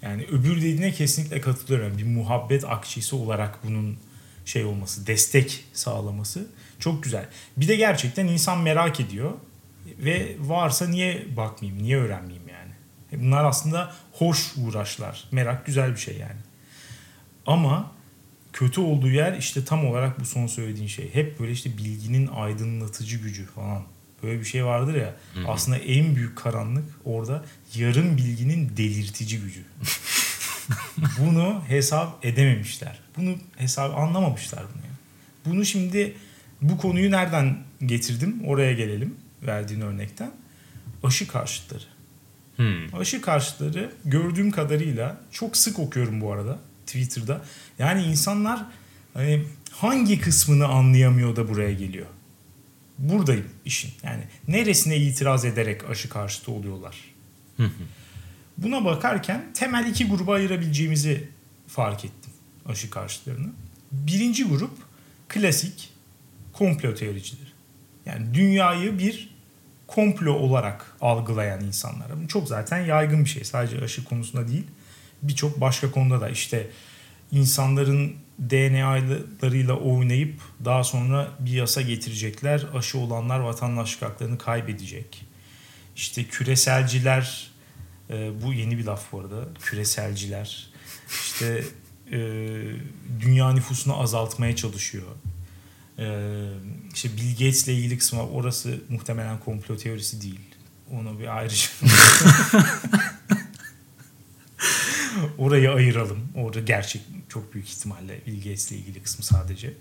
[0.01, 1.97] Yani öbür dediğine kesinlikle katılıyorum.
[1.97, 3.97] Bir muhabbet akçesi olarak bunun
[4.45, 6.47] şey olması, destek sağlaması
[6.79, 7.25] çok güzel.
[7.57, 9.33] Bir de gerçekten insan merak ediyor
[9.97, 12.71] ve varsa niye bakmayayım, niye öğrenmeyeyim yani.
[13.13, 15.27] E Bunlar aslında hoş uğraşlar.
[15.31, 16.39] Merak güzel bir şey yani.
[17.45, 17.91] Ama
[18.53, 21.13] kötü olduğu yer işte tam olarak bu son söylediğin şey.
[21.13, 23.83] Hep böyle işte bilginin aydınlatıcı gücü falan.
[24.23, 25.15] Böyle bir şey vardır ya.
[25.47, 29.63] Aslında en büyük karanlık orada yarım bilginin delirtici gücü.
[31.19, 32.99] bunu hesap edememişler.
[33.17, 34.81] Bunu hesap anlamamışlar bunu.
[34.85, 34.91] ya.
[35.45, 36.15] Bunu şimdi
[36.61, 38.41] bu konuyu nereden getirdim?
[38.45, 40.31] Oraya gelelim verdiğin örnekten.
[41.03, 41.83] Aşı karşıtları.
[42.55, 42.95] Hmm.
[42.99, 47.41] Aşı karşıtları gördüğüm kadarıyla çok sık okuyorum bu arada Twitter'da.
[47.79, 48.65] Yani insanlar
[49.13, 52.05] hani hangi kısmını anlayamıyor da buraya geliyor.
[52.99, 53.91] Buradayım işin.
[54.03, 56.95] Yani neresine itiraz ederek aşı karşıtı oluyorlar.
[58.57, 61.29] Buna bakarken temel iki gruba ayırabileceğimizi
[61.67, 62.31] fark ettim
[62.65, 63.49] aşı karşıtlarını.
[63.91, 64.71] Birinci grup
[65.27, 65.89] klasik
[66.53, 67.49] komplo teoricileri.
[68.05, 69.29] Yani dünyayı bir
[69.87, 72.23] komplo olarak algılayan insanlar.
[72.23, 73.43] Bu çok zaten yaygın bir şey.
[73.43, 74.65] Sadece aşı konusunda değil.
[75.21, 76.67] Birçok başka konuda da işte
[77.31, 82.65] insanların DNA'larıyla oynayıp daha sonra bir yasa getirecekler.
[82.73, 85.25] Aşı olanlar vatandaşlık haklarını kaybedecek.
[85.95, 87.51] İşte küreselciler
[88.09, 89.47] e, bu yeni bir laf bu arada.
[89.61, 90.69] Küreselciler
[91.09, 91.63] işte
[92.11, 92.17] e,
[93.19, 95.07] dünya nüfusunu azaltmaya çalışıyor.
[95.99, 96.49] Ee,
[96.93, 100.39] işte Bill Gates'le ilgili kısmı orası muhtemelen komplo teorisi değil.
[100.91, 101.69] Onu bir ayrıca
[105.39, 106.19] orayı ayıralım.
[106.35, 109.73] Orada gerçek çok büyük ihtimalle Bill Gates'le ilgili kısmı sadece.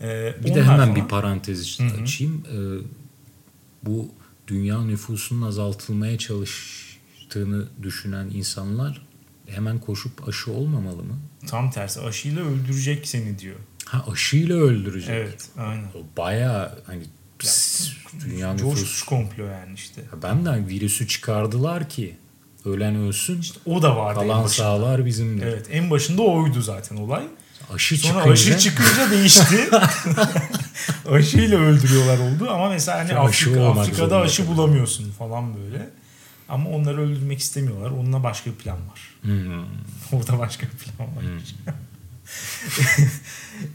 [0.00, 2.44] Ee, Bir de hemen falan- bir parantez için açayım.
[2.52, 2.56] Ee,
[3.82, 4.08] bu
[4.48, 9.06] dünya nüfusunun azaltılmaya çalıştığını düşünen insanlar
[9.48, 11.18] hemen koşup aşı olmamalı mı?
[11.46, 13.56] tam tersi aşıyla öldürecek seni diyor.
[13.84, 15.10] Ha aşıyla öldürecek.
[15.10, 15.84] Evet, aynen.
[15.84, 17.02] O Bayağı hani
[17.38, 17.90] pss,
[18.24, 19.06] dünya nüfusu.
[19.06, 20.02] komplo yani işte.
[20.22, 22.16] Ben de virüsü çıkardılar ki
[22.64, 23.40] ölen ölsün.
[23.66, 24.64] O da vardı en kalan başında.
[24.64, 25.46] sağlar bizimdir.
[25.46, 27.22] Evet, en başında oydu zaten olay.
[27.74, 29.70] Aşı Sonra çıkınca aşı çıkınca değişti.
[31.10, 34.56] Aşıyla öldürüyorlar oldu ama mesela hani aşı Afrika, Afrika'da aşı tabii.
[34.56, 35.90] bulamıyorsun falan böyle.
[36.48, 37.90] Ama onları öldürmek istemiyorlar.
[37.90, 39.14] Onunla başka bir plan var.
[39.22, 39.64] Hmm.
[40.12, 41.24] Orada başka bir plan var.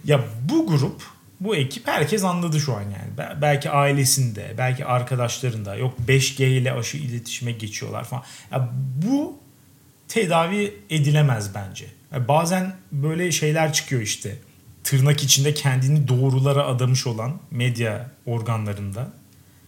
[0.06, 1.02] ya bu grup
[1.39, 3.17] Bu ekip herkes anladı şu an yani.
[3.17, 5.75] Be- Belki ailesinde, belki arkadaşlarında.
[5.75, 8.23] Yok 5G ile aşı iletişime geçiyorlar falan.
[8.52, 8.69] Ya
[9.06, 9.39] bu
[10.08, 11.86] tedavi edilemez bence.
[12.13, 14.36] Ya bazen böyle şeyler çıkıyor işte.
[14.84, 19.08] Tırnak içinde kendini doğrulara adamış olan medya organlarında.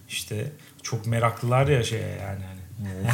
[0.09, 0.51] İşte
[0.83, 2.43] çok meraklılar ya şeye yani.
[2.45, 2.60] hani.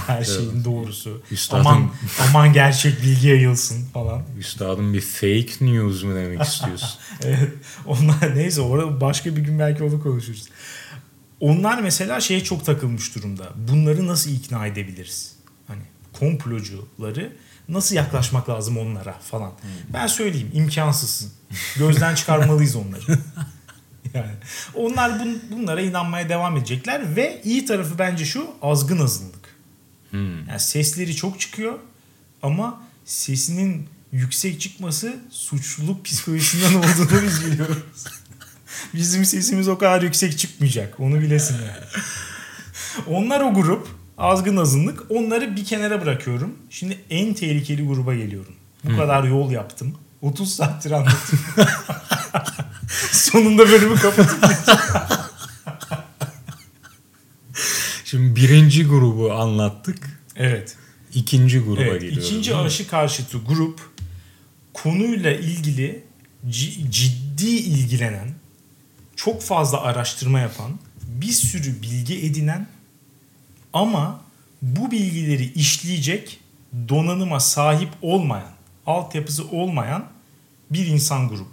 [0.07, 1.21] Her şeyin doğrusu.
[1.31, 1.89] Üstadım- Aman
[2.29, 4.23] aman gerçek bilgi yayılsın falan.
[4.39, 6.89] Üstadım bir fake news mu demek istiyorsun?
[7.23, 7.51] Evet.
[7.85, 10.45] Onlar neyse orada başka bir gün belki onu konuşuruz.
[11.39, 13.49] Onlar mesela şeye çok takılmış durumda.
[13.55, 15.35] Bunları nasıl ikna edebiliriz?
[15.67, 15.81] Hani
[16.19, 17.33] komplocuları
[17.69, 19.51] nasıl yaklaşmak lazım onlara falan.
[19.93, 21.31] Ben söyleyeyim imkansızsın.
[21.77, 23.19] Gözden çıkarmalıyız onları.
[24.13, 24.31] yani
[24.75, 29.36] onlar bun, bunlara inanmaya devam edecekler ve iyi tarafı bence şu azgın azınlık.
[30.11, 30.47] Hmm.
[30.47, 31.79] Yani sesleri çok çıkıyor
[32.41, 37.77] ama sesinin yüksek çıkması suçluluk psikolojisinden olduğunu biz biliyoruz.
[38.93, 40.99] Bizim sesimiz o kadar yüksek çıkmayacak.
[40.99, 41.85] Onu bilesin yani.
[43.07, 43.87] Onlar o grup.
[44.17, 45.11] Azgın azınlık.
[45.11, 46.55] Onları bir kenara bırakıyorum.
[46.69, 48.53] Şimdi en tehlikeli gruba geliyorum.
[48.83, 49.95] Bu kadar yol yaptım.
[50.21, 51.39] 30 saattir anlattım.
[53.11, 54.43] Sonunda bölümü kapatıp
[58.07, 60.21] Şimdi birinci grubu anlattık.
[60.35, 60.77] Evet.
[61.13, 62.27] İkinci gruba Evet, geliyoruz.
[62.27, 63.81] ikinci aşı karşıtı grup
[64.73, 66.03] konuyla ilgili
[66.49, 68.27] ci- ciddi ilgilenen,
[69.15, 72.67] çok fazla araştırma yapan, bir sürü bilgi edinen
[73.73, 74.21] ama
[74.61, 76.39] bu bilgileri işleyecek
[76.89, 78.51] donanıma sahip olmayan,
[78.85, 80.05] altyapısı olmayan
[80.71, 81.49] bir insan grubu.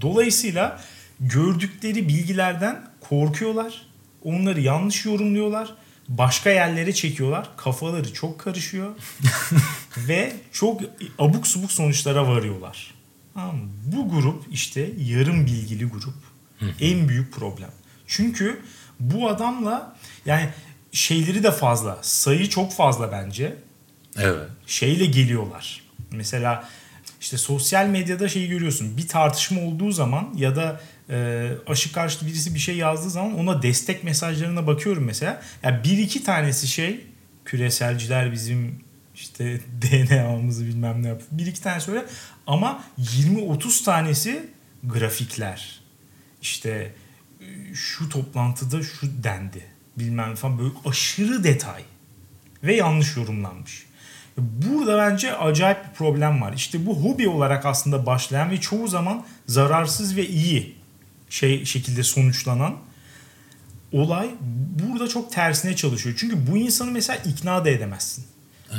[0.00, 0.80] Dolayısıyla
[1.20, 3.86] gördükleri bilgilerden korkuyorlar.
[4.24, 5.74] Onları yanlış yorumluyorlar.
[6.18, 7.48] Başka yerlere çekiyorlar.
[7.56, 8.90] Kafaları çok karışıyor.
[9.96, 10.80] ve çok
[11.18, 12.94] abuk subuk sonuçlara varıyorlar.
[13.34, 13.60] Tamam?
[13.84, 16.14] Bu grup işte yarım bilgili grup.
[16.80, 17.70] en büyük problem.
[18.06, 18.60] Çünkü
[19.00, 19.96] bu adamla
[20.26, 20.48] yani
[20.92, 21.98] şeyleri de fazla.
[22.02, 23.56] Sayı çok fazla bence
[24.16, 24.48] Evet.
[24.66, 25.82] şeyle geliyorlar.
[26.10, 26.68] Mesela
[27.20, 28.96] işte sosyal medyada şeyi görüyorsun.
[28.96, 33.62] Bir tartışma olduğu zaman ya da e, aşı karşıtı birisi bir şey yazdığı zaman ona
[33.62, 35.42] destek mesajlarına bakıyorum mesela.
[35.62, 37.06] Ya bir iki tanesi şey
[37.44, 38.80] küreselciler bizim
[39.14, 41.28] işte DNA'mızı bilmem ne yapıyor.
[41.30, 42.04] Bir iki tanesi öyle
[42.46, 44.46] ama 20-30 tanesi
[44.84, 45.80] grafikler.
[46.42, 46.92] İşte
[47.40, 49.64] e, şu toplantıda şu dendi
[49.98, 51.82] bilmem falan böyle aşırı detay
[52.62, 53.86] ve yanlış yorumlanmış.
[54.38, 56.52] Burada bence acayip bir problem var.
[56.52, 60.81] İşte bu hobi olarak aslında başlayan ve çoğu zaman zararsız ve iyi
[61.32, 62.76] şey şekilde sonuçlanan
[63.92, 64.30] olay
[64.82, 66.16] burada çok tersine çalışıyor.
[66.18, 68.24] Çünkü bu insanı mesela ikna da edemezsin.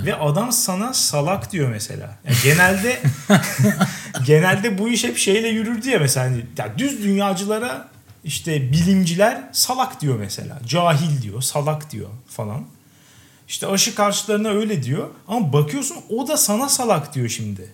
[0.05, 2.17] Ve adam sana salak diyor mesela.
[2.25, 3.01] Yani genelde
[4.25, 6.25] genelde bu iş hep şeyle yürürdü ya mesela.
[6.25, 7.89] Hani, ya düz dünyacılara
[8.23, 10.59] işte bilimciler salak diyor mesela.
[10.65, 12.65] Cahil diyor, salak diyor falan.
[13.47, 15.09] İşte aşı karşılarına öyle diyor.
[15.27, 17.73] Ama bakıyorsun o da sana salak diyor şimdi.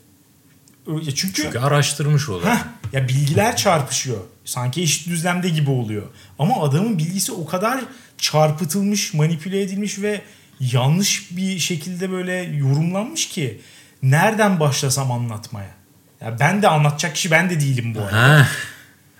[1.16, 2.56] Çünkü, Çünkü araştırmış o da.
[2.56, 2.60] Heh,
[2.94, 4.20] ya bilgiler çarpışıyor.
[4.46, 6.04] Sanki eşit düzlemde gibi oluyor.
[6.40, 7.82] Ama adamın bilgisi o kadar
[8.18, 10.22] çarpıtılmış, manipüle edilmiş ve
[10.60, 13.62] yanlış bir şekilde böyle yorumlanmış ki
[14.04, 15.76] nereden başlasam anlatmaya?
[16.22, 18.18] Ya ben de anlatacak kişi ben de değilim bu arada.
[18.18, 18.48] Ha.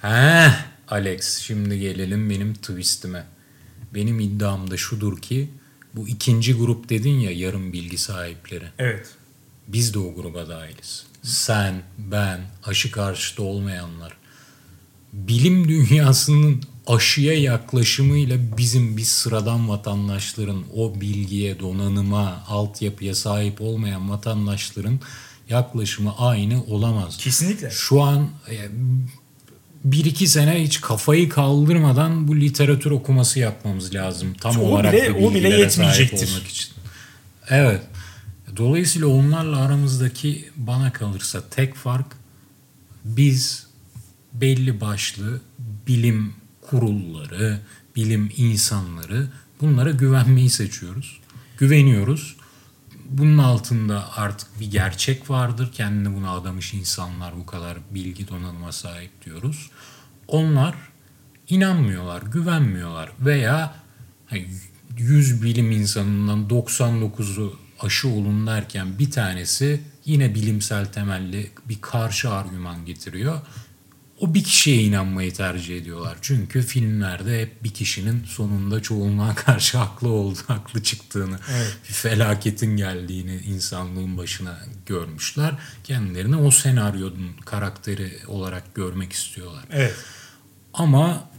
[0.02, 0.56] Ha.
[0.88, 3.26] Alex şimdi gelelim benim twistime.
[3.94, 5.50] Benim iddiam da şudur ki
[5.94, 8.66] bu ikinci grup dedin ya yarım bilgi sahipleri.
[8.80, 9.08] Evet.
[9.68, 11.06] Biz de o gruba dahiliz.
[11.24, 14.14] Sen, ben, aşı karşıtı olmayanlar.
[15.14, 25.00] Bilim dünyasının aşıya yaklaşımıyla bizim biz sıradan vatandaşların o bilgiye, donanıma, altyapıya sahip olmayan vatandaşların
[25.50, 27.18] yaklaşımı aynı olamaz.
[27.18, 27.70] Kesinlikle.
[27.72, 28.56] Şu an e,
[29.84, 34.34] bir iki sene hiç kafayı kaldırmadan bu literatür okuması yapmamız lazım.
[34.42, 36.32] Tam O olarak bile- o bile bilgilere sahip yetmeyecektir.
[36.36, 36.70] olmak için.
[37.50, 37.82] Evet.
[38.60, 42.06] Dolayısıyla onlarla aramızdaki bana kalırsa tek fark
[43.06, 43.68] biz
[44.34, 45.42] belli başlı
[45.88, 47.60] bilim kurulları,
[47.96, 49.28] bilim insanları
[49.62, 51.20] bunlara güvenmeyi seçiyoruz.
[51.58, 52.36] Güveniyoruz.
[53.10, 55.72] Bunun altında artık bir gerçek vardır.
[55.74, 59.70] Kendini buna adamış insanlar bu kadar bilgi donanıma sahip diyoruz.
[60.28, 60.76] Onlar
[61.50, 63.76] inanmıyorlar, güvenmiyorlar veya
[64.98, 72.86] 100 bilim insanından 99'u aşı olun derken bir tanesi yine bilimsel temelli bir karşı argüman
[72.86, 73.42] getiriyor.
[74.20, 76.18] O bir kişiye inanmayı tercih ediyorlar.
[76.22, 81.78] Çünkü filmlerde hep bir kişinin sonunda çoğunluğa karşı haklı oldu, haklı çıktığını, Evet.
[81.90, 85.54] bir felaketin geldiğini insanlığın başına görmüşler.
[85.84, 89.64] Kendilerini o senaryonun karakteri olarak görmek istiyorlar.
[89.72, 89.96] Evet.
[90.74, 91.30] Ama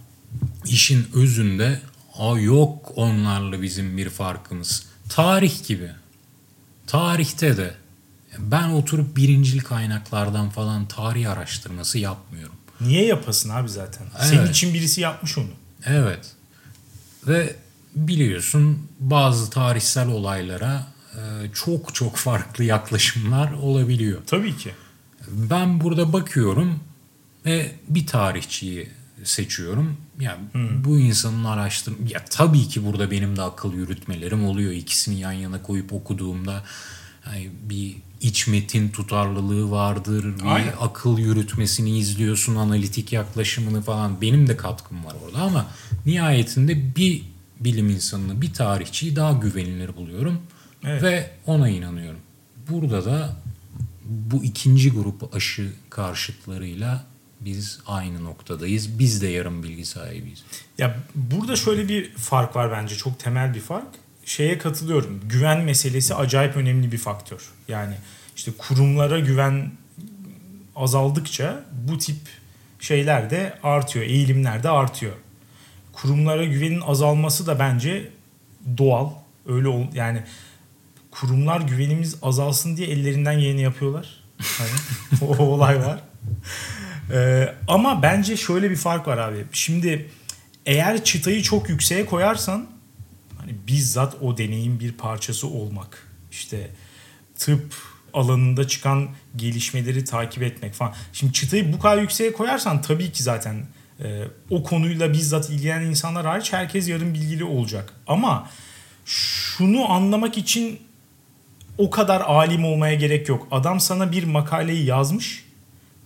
[0.67, 1.81] işin özünde
[2.19, 4.87] a yok onlarla bizim bir farkımız.
[5.09, 5.91] Tarih gibi.
[6.91, 7.75] Tarihte de
[8.39, 12.55] ben oturup birincil kaynaklardan falan tarih araştırması yapmıyorum.
[12.81, 14.07] Niye yapasın abi zaten?
[14.19, 14.27] Evet.
[14.27, 15.51] Senin için birisi yapmış onu.
[15.87, 16.33] Evet.
[17.27, 17.57] Ve
[17.95, 21.21] biliyorsun bazı tarihsel olaylara e,
[21.55, 24.21] çok çok farklı yaklaşımlar olabiliyor.
[24.27, 24.71] Tabii ki.
[25.29, 26.81] Ben burada bakıyorum
[27.47, 28.89] ve bir tarihçiyi
[29.25, 29.97] seçiyorum.
[30.21, 30.41] Yani
[30.85, 34.73] bu insanın araştırma ya tabii ki burada benim de akıl yürütmelerim oluyor.
[34.73, 36.65] İkisini yan yana koyup okuduğumda
[37.23, 40.25] hani bir iç metin tutarlılığı vardır.
[40.39, 40.75] Bir Aynen.
[40.81, 44.21] akıl yürütmesini izliyorsun, analitik yaklaşımını falan.
[44.21, 45.67] Benim de katkım var orada ama
[46.07, 47.23] nihayetinde bir
[47.61, 50.39] bilim insanını, bir tarihçiyi daha güvenilir buluyorum
[50.85, 51.03] Evet.
[51.03, 52.21] ve ona inanıyorum.
[52.71, 53.37] Burada da
[54.05, 57.05] bu ikinci grup aşı karşıtlarıyla
[57.41, 58.99] biz aynı noktadayız.
[58.99, 60.45] Biz de yarım bilgi sahibiyiz.
[60.79, 63.89] Ya burada şöyle bir fark var bence çok temel bir fark.
[64.25, 65.21] Şeye katılıyorum.
[65.29, 67.51] Güven meselesi acayip önemli bir faktör.
[67.69, 67.95] Yani
[68.37, 69.73] işte kurumlara güven
[70.77, 72.17] azaldıkça bu tip
[72.81, 75.13] şeyler de artıyor, eğilimler de artıyor.
[75.93, 78.11] Kurumlara güvenin azalması da bence
[78.79, 79.11] doğal.
[79.47, 80.23] Öyle ol yani
[81.11, 84.21] kurumlar güvenimiz azalsın diye ellerinden geleni yapıyorlar.
[84.39, 84.71] Hani
[85.31, 86.01] o olay var.
[87.13, 89.45] Ee, ama bence şöyle bir fark var abi.
[89.53, 90.11] Şimdi
[90.67, 92.67] eğer çıtayı çok yükseğe koyarsan
[93.39, 96.07] hani bizzat o deneyin bir parçası olmak.
[96.31, 96.71] işte
[97.39, 97.75] tıp
[98.13, 100.95] alanında çıkan gelişmeleri takip etmek falan.
[101.13, 103.67] Şimdi çıtayı bu kadar yükseğe koyarsan tabii ki zaten
[104.05, 107.93] e, o konuyla bizzat ilgilenen insanlar hariç herkes yarım bilgili olacak.
[108.07, 108.51] Ama
[109.05, 110.81] şunu anlamak için
[111.79, 113.49] o kadar alim olmaya gerek yok.
[113.51, 115.45] Adam sana bir makaleyi yazmış.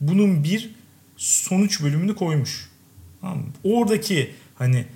[0.01, 0.71] Bunun bir
[1.17, 2.71] sonuç bölümünü koymuş.
[3.21, 3.45] Tamam mı?
[3.65, 4.87] Oradaki hani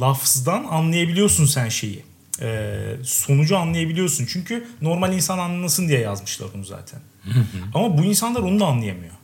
[0.00, 2.04] lafızdan anlayabiliyorsun sen şeyi.
[2.40, 4.26] Ee, sonucu anlayabiliyorsun.
[4.28, 7.00] Çünkü normal insan anlasın diye yazmışlar onu zaten.
[7.74, 9.14] Ama bu insanlar onu da anlayamıyor.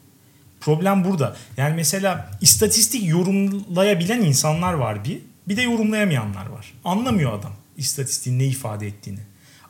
[0.61, 1.37] Problem burada.
[1.57, 5.19] Yani mesela istatistik yorumlayabilen insanlar var bir.
[5.49, 6.73] Bir de yorumlayamayanlar var.
[6.85, 9.21] Anlamıyor adam istatistiğin ne ifade ettiğini.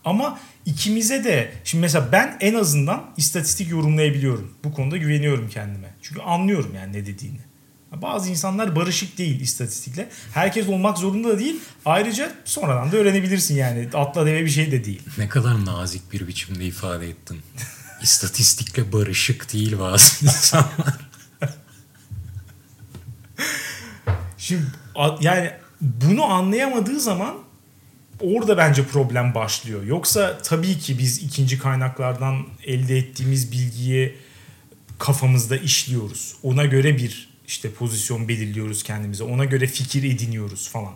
[0.04, 4.54] Ama ikimize de şimdi mesela ben en azından istatistik yorumlayabiliyorum.
[4.64, 5.94] Bu konuda güveniyorum kendime.
[6.02, 7.40] Çünkü anlıyorum yani ne dediğini.
[7.92, 10.08] Bazı insanlar barışık değil istatistikle.
[10.34, 11.56] Herkes olmak zorunda da değil.
[11.84, 13.88] Ayrıca sonradan da öğrenebilirsin yani.
[13.94, 15.02] Atla deve bir şey de değil.
[15.18, 17.40] Ne kadar nazik bir biçimde ifade ettin.
[18.02, 20.98] İstatistikle barışık değil bazı insanlar.
[24.38, 24.62] Şimdi
[25.20, 27.34] yani bunu anlayamadığı zaman
[28.20, 29.84] orada bence problem başlıyor.
[29.84, 34.16] Yoksa tabii ki biz ikinci kaynaklardan elde ettiğimiz bilgiyi
[34.98, 36.34] kafamızda işliyoruz.
[36.42, 39.24] Ona göre bir işte pozisyon belirliyoruz kendimize.
[39.24, 40.92] Ona göre fikir ediniyoruz falan.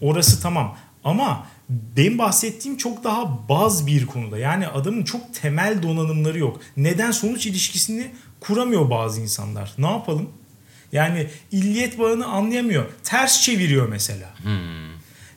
[0.00, 0.76] Orası tamam.
[1.04, 4.38] Ama benim bahsettiğim çok daha baz bir konuda.
[4.38, 6.60] Yani adamın çok temel donanımları yok.
[6.76, 8.10] Neden sonuç ilişkisini
[8.40, 9.72] kuramıyor bazı insanlar.
[9.78, 10.30] Ne yapalım?
[10.92, 12.84] Yani illiyet bağını anlayamıyor.
[13.04, 14.34] Ters çeviriyor mesela.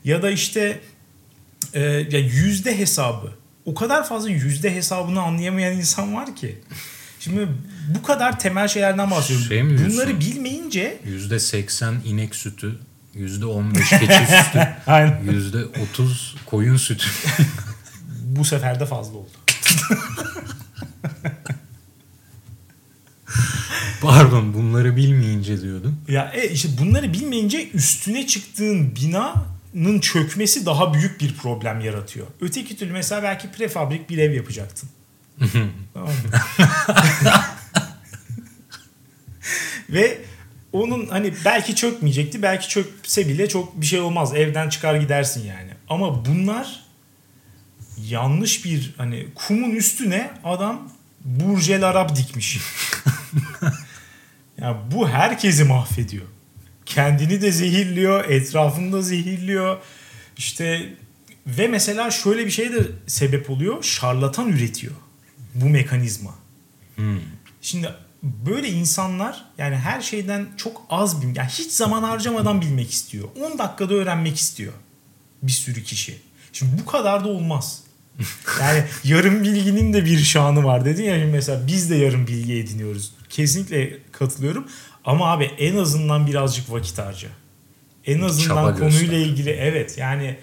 [0.04, 0.82] Ya da işte
[1.74, 3.32] e, ya yüzde hesabı.
[3.66, 6.58] O kadar fazla yüzde hesabını anlayamayan insan var ki.
[7.20, 7.48] Şimdi
[7.96, 9.48] bu kadar temel şeylerden bahsediyorum.
[9.48, 9.98] Şey mi diyorsun?
[9.98, 12.80] Bunları bilmeyince %80 inek sütü,
[13.16, 15.22] %15 keçi sütü, Aynen.
[15.98, 17.06] %30 koyun sütü.
[18.24, 19.30] bu sefer de fazla oldu.
[24.02, 25.98] Pardon bunları bilmeyince diyordum.
[26.08, 28.96] Ya e, işte bunları bilmeyince üstüne çıktığın
[29.74, 32.28] binanın çökmesi daha büyük bir problem yaratıyor.
[32.42, 34.90] Öteki türlü mesela belki prefabrik bir ev yapacaktın.
[35.94, 36.12] tamam?
[39.90, 40.18] Ve
[40.74, 42.42] onun hani belki çökmeyecekti.
[42.42, 44.36] Belki çökse bile çok bir şey olmaz.
[44.36, 45.72] Evden çıkar gidersin yani.
[45.90, 46.84] Ama bunlar
[47.98, 50.92] yanlış bir hani kumun üstüne adam
[51.26, 52.60] Burjel Arap dikmiş.
[54.58, 56.26] ya bu herkesi mahvediyor.
[56.90, 59.78] Kendini de zehirliyor, etrafını da zehirliyor.
[60.38, 60.94] İşte
[61.48, 63.84] ve mesela şöyle bir şey de sebep oluyor.
[63.84, 64.94] Şarlatan üretiyor
[65.56, 66.36] bu mekanizma.
[67.62, 73.28] Şimdi böyle insanlar yani her şeyden çok az bil, yani hiç zaman harcamadan bilmek istiyor.
[73.54, 74.74] 10 dakikada öğrenmek istiyor
[75.44, 76.18] bir sürü kişi.
[76.54, 77.84] Şimdi bu kadar da olmaz.
[78.62, 83.14] Yani yarım bilginin de bir şanı var dedin ya mesela biz de yarım bilgi ediniyoruz.
[83.30, 84.68] Kesinlikle katılıyorum.
[85.10, 87.28] Ama abi en azından birazcık vakit harca.
[88.06, 89.18] En azından Çaba konuyla göster.
[89.18, 90.38] ilgili evet yani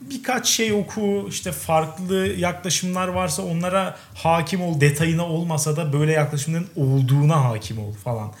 [0.00, 6.68] birkaç şey oku işte farklı yaklaşımlar varsa onlara hakim ol detayına olmasa da böyle yaklaşımların
[6.76, 8.32] olduğuna hakim ol falan.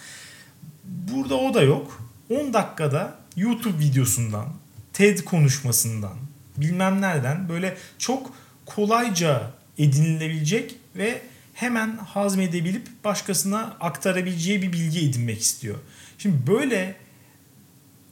[0.84, 2.02] Burada o da yok.
[2.30, 4.46] 10 dakikada YouTube videosundan,
[4.92, 6.16] TED konuşmasından,
[6.56, 8.30] bilmem nereden böyle çok
[8.66, 11.22] kolayca edinilebilecek ve
[11.58, 15.78] hemen hazmedebilip başkasına aktarabileceği bir bilgi edinmek istiyor.
[16.18, 16.96] Şimdi böyle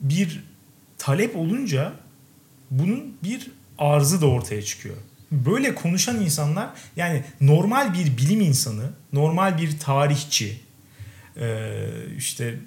[0.00, 0.44] bir
[0.98, 1.92] talep olunca
[2.70, 4.96] bunun bir arzı da ortaya çıkıyor.
[5.32, 10.60] Böyle konuşan insanlar yani normal bir bilim insanı, normal bir tarihçi,
[12.16, 12.58] işte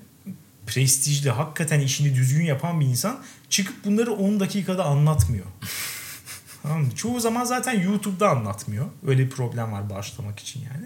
[0.67, 3.19] prestijli, hakikaten işini düzgün yapan bir insan
[3.49, 5.45] çıkıp bunları 10 dakikada anlatmıyor.
[6.63, 8.85] Tamam Çoğu zaman zaten YouTube'da anlatmıyor.
[9.07, 10.85] Öyle bir problem var başlamak için yani.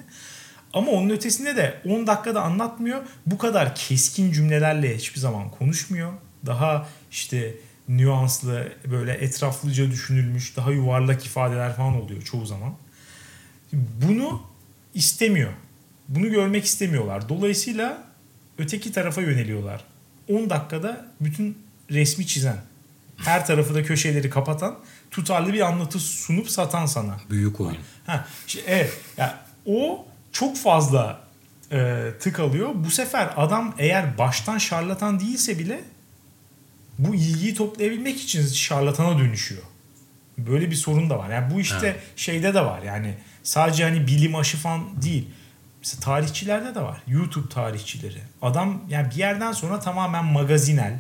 [0.74, 3.02] Ama onun ötesinde de 10 dakikada anlatmıyor.
[3.26, 6.14] Bu kadar keskin cümlelerle hiçbir zaman konuşmuyor.
[6.46, 7.56] Daha işte
[7.88, 12.74] nüanslı, böyle etraflıca düşünülmüş, daha yuvarlak ifadeler falan oluyor çoğu zaman.
[13.74, 14.42] Bunu
[14.94, 15.52] istemiyor.
[16.08, 17.30] Bunu görmek istemiyorlar.
[17.30, 18.04] Dolayısıyla
[18.58, 19.84] öteki tarafa yöneliyorlar.
[20.30, 21.58] 10 dakikada bütün
[21.92, 22.58] resmi çizen,
[23.18, 24.80] her tarafı da köşeleri kapatan,
[25.12, 27.18] tutarlı bir anlatı sunup satan sana.
[27.30, 27.78] Büyük oyun.
[28.06, 29.00] Ha, işte, evet.
[29.18, 29.32] Yani
[29.66, 31.20] o çok fazla
[31.72, 32.70] e, tık alıyor.
[32.74, 35.84] Bu sefer adam eğer baştan şarlatan değilse bile
[37.00, 39.62] bu ilgiyi toplayabilmek için şarlatana dönüşüyor.
[40.38, 41.30] Böyle bir sorun da var.
[41.30, 42.00] Yani bu işte evet.
[42.16, 42.82] şeyde de var.
[42.82, 45.30] Yani sadece hani bilim aşı falan değil.
[45.80, 47.04] Mesela tarihçilerde de var.
[47.08, 48.22] YouTube tarihçileri.
[48.42, 51.00] Adam yani bir yerden sonra tamamen magazinel,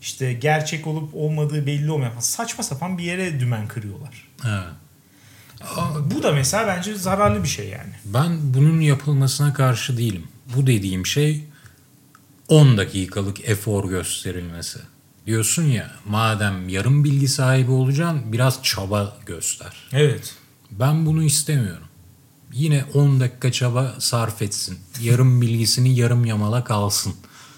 [0.00, 4.28] işte gerçek olup olmadığı belli olmayan saçma sapan bir yere dümen kırıyorlar.
[4.44, 4.68] Evet.
[6.14, 7.92] Bu da mesela bence zararlı bir şey yani.
[8.04, 10.24] Ben bunun yapılmasına karşı değilim.
[10.56, 11.44] Bu dediğim şey
[12.48, 14.78] 10 dakikalık efor gösterilmesi.
[15.26, 19.72] Diyorsun ya madem yarım bilgi sahibi olacaksın biraz çaba göster.
[19.92, 20.34] Evet.
[20.70, 21.88] Ben bunu istemiyorum.
[22.52, 24.78] Yine 10 dakika çaba sarf etsin.
[25.00, 27.14] Yarım bilgisini yarım yamala kalsın.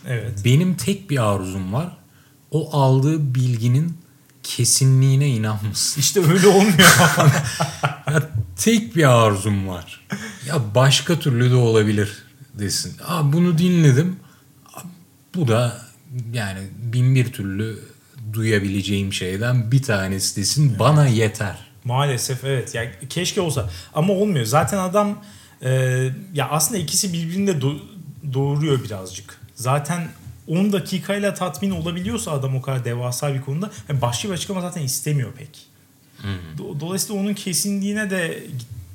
[0.07, 0.45] Evet.
[0.45, 1.97] Benim tek bir arzum var.
[2.51, 3.99] O aldığı bilginin
[4.43, 6.01] kesinliğine inanmasın.
[6.01, 6.99] İşte öyle olmuyor.
[8.07, 8.23] ya
[8.57, 10.07] tek bir arzum var.
[10.47, 12.23] Ya başka türlü de olabilir
[12.55, 12.97] desin.
[13.07, 14.17] Aa, bunu dinledim.
[15.35, 15.83] Bu da
[16.33, 16.61] yani
[16.93, 17.79] bin bir türlü
[18.33, 20.79] duyabileceğim şeyden bir tanesi desin.
[20.79, 21.59] Bana yeter.
[21.85, 22.75] Maalesef evet.
[22.75, 24.45] Yani keşke olsa ama olmuyor.
[24.45, 25.19] Zaten adam
[25.63, 25.71] e,
[26.35, 27.81] ya aslında ikisi birbirini de do-
[28.35, 29.41] doğuruyor birazcık.
[29.55, 30.09] Zaten
[30.51, 34.83] 10 dakikayla tatmin olabiliyorsa adam o kadar devasa bir konuda yani başka bir açıklama zaten
[34.83, 35.67] istemiyor pek.
[36.21, 36.81] Hmm.
[36.81, 38.45] Dolayısıyla onun kesinliğine de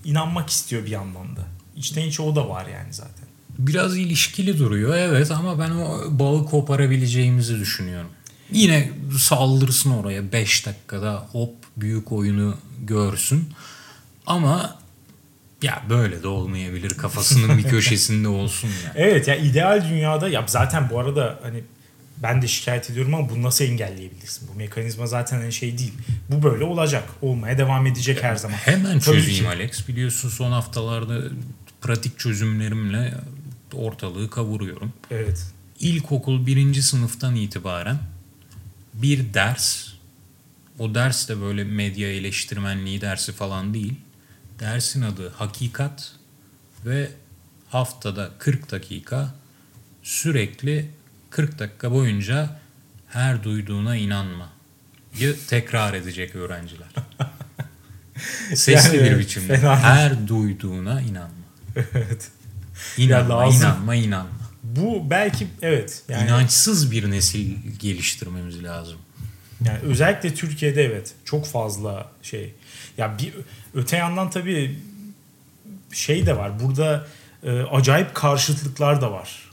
[0.05, 1.41] inanmak istiyor bir yandan da.
[1.77, 3.25] İçten içe o da var yani zaten.
[3.59, 8.09] Biraz ilişkili duruyor evet ama ben o bağı koparabileceğimizi düşünüyorum.
[8.51, 13.49] Yine saldırsın oraya 5 dakikada hop büyük oyunu görsün.
[14.25, 14.79] Ama
[15.65, 18.93] ya böyle de olmayabilir kafasının bir köşesinde olsun ya.
[18.95, 21.63] Evet ya ideal dünyada ya zaten bu arada hani
[22.17, 24.47] ben de şikayet ediyorum ama bunu nasıl engelleyebilirsin?
[24.53, 25.93] Bu mekanizma zaten hani şey değil.
[26.29, 27.03] Bu böyle olacak.
[27.21, 28.57] Olmaya devam edecek her zaman.
[28.57, 29.87] Hemen çözeyim Alex.
[29.87, 31.21] Biliyorsun son haftalarda
[31.81, 33.13] pratik çözümlerimle
[33.73, 34.93] ortalığı kavuruyorum.
[35.11, 35.45] Evet.
[35.79, 37.97] İlkokul birinci sınıftan itibaren
[38.93, 39.87] bir ders
[40.79, 43.93] o ders de böyle medya eleştirmenliği dersi falan değil
[44.59, 46.11] Dersin adı Hakikat
[46.85, 47.09] ve
[47.69, 49.33] haftada 40 dakika
[50.03, 50.89] sürekli
[51.29, 52.59] 40 dakika boyunca
[53.07, 54.49] her duyduğuna inanma
[55.47, 56.87] tekrar edecek öğrenciler.
[58.55, 59.57] Sesli yani, bir biçimde.
[59.57, 59.79] Fena.
[59.79, 61.45] Her duyduğuna inanma.
[61.75, 62.31] Evet.
[62.97, 64.29] İnanma, inanma, inanma.
[64.63, 66.03] Bu belki evet.
[66.09, 68.97] Yani, İnançsız bir nesil geliştirmemiz lazım.
[69.65, 72.53] Yani özellikle Türkiye'de evet çok fazla şey.
[72.97, 73.33] Ya bir
[73.75, 74.79] öte yandan tabii
[75.93, 76.59] şey de var.
[76.59, 77.07] Burada
[77.43, 79.51] e, acayip karşıtlıklar da var.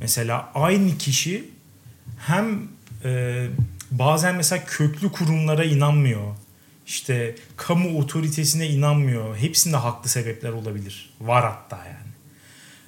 [0.00, 1.44] Mesela aynı kişi
[2.18, 2.68] hem
[3.04, 3.46] e,
[3.90, 6.36] bazen mesela köklü kurumlara inanmıyor.
[6.86, 9.36] İşte kamu otoritesine inanmıyor.
[9.36, 11.10] Hepsinde haklı sebepler olabilir.
[11.20, 12.12] Var hatta yani.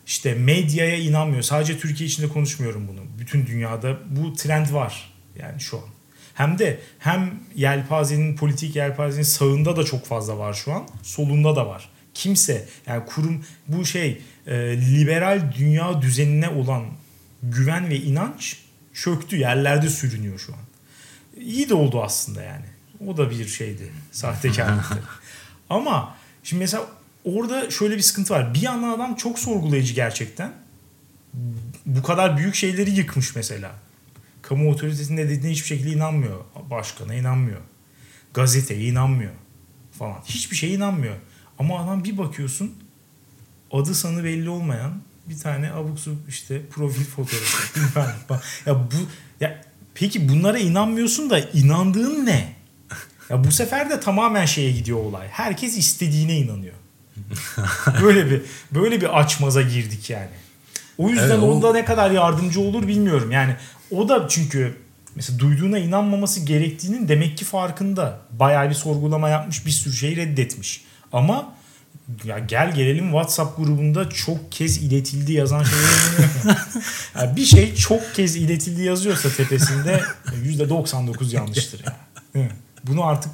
[0.06, 1.42] İşte medyaya inanmıyor.
[1.42, 3.00] Sadece Türkiye içinde konuşmuyorum bunu.
[3.18, 5.84] Bütün dünyada bu trend var yani şu an.
[6.34, 10.88] Hem de hem yelpazenin politik yelpazenin sağında da çok fazla var şu an.
[11.02, 11.88] Solunda da var.
[12.14, 16.84] Kimse yani kurum bu şey e, liberal dünya düzenine olan
[17.42, 18.58] güven ve inanç
[18.94, 19.36] çöktü.
[19.36, 20.60] Yerlerde sürünüyor şu an.
[21.40, 22.64] İyi de oldu aslında yani.
[23.06, 23.92] O da bir şeydi.
[24.12, 25.02] Sahtekarlıktı.
[25.70, 26.86] Ama şimdi mesela
[27.24, 28.54] orada şöyle bir sıkıntı var.
[28.54, 30.52] Bir yandan adam çok sorgulayıcı gerçekten.
[31.86, 33.72] Bu kadar büyük şeyleri yıkmış mesela.
[34.48, 36.40] Kamu otoritesinde dediğine hiçbir şekilde inanmıyor.
[36.70, 37.60] Başkana inanmıyor.
[38.34, 39.32] Gazeteye inanmıyor
[39.98, 40.18] falan.
[40.24, 41.14] Hiçbir şeye inanmıyor.
[41.58, 42.74] Ama adam bir bakıyorsun
[43.72, 44.92] adı sanı belli olmayan
[45.28, 47.80] bir tane abuk subuk işte profil fotoğrafı.
[48.70, 48.96] ya bu
[49.40, 49.60] ya
[49.94, 52.54] peki bunlara inanmıyorsun da inandığın ne?
[53.30, 55.28] Ya bu sefer de tamamen şeye gidiyor olay.
[55.28, 56.74] Herkes istediğine inanıyor.
[58.02, 58.42] böyle bir
[58.72, 60.30] böyle bir açmaza girdik yani.
[60.98, 63.30] O yüzden Evet, o- onda ne kadar yardımcı olur bilmiyorum.
[63.30, 63.56] Yani
[63.90, 64.76] o da çünkü
[65.14, 68.18] mesela duyduğuna inanmaması gerektiğinin demek ki farkında.
[68.30, 70.84] Bayağı bir sorgulama yapmış, bir sürü şey reddetmiş.
[71.12, 71.54] Ama
[72.24, 76.60] ya gel gelelim WhatsApp grubunda çok kez iletildi yazan inanıyorum.
[77.14, 80.00] Yani bir şey çok kez iletildi yazıyorsa tepesinde
[80.44, 81.80] %99 yanlıştır
[82.34, 82.50] yani.
[82.84, 83.32] Bunu artık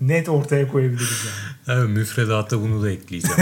[0.00, 1.78] net ortaya koyabiliriz yani.
[1.78, 3.36] Evet, müfredata bunu da ekleyeceğim.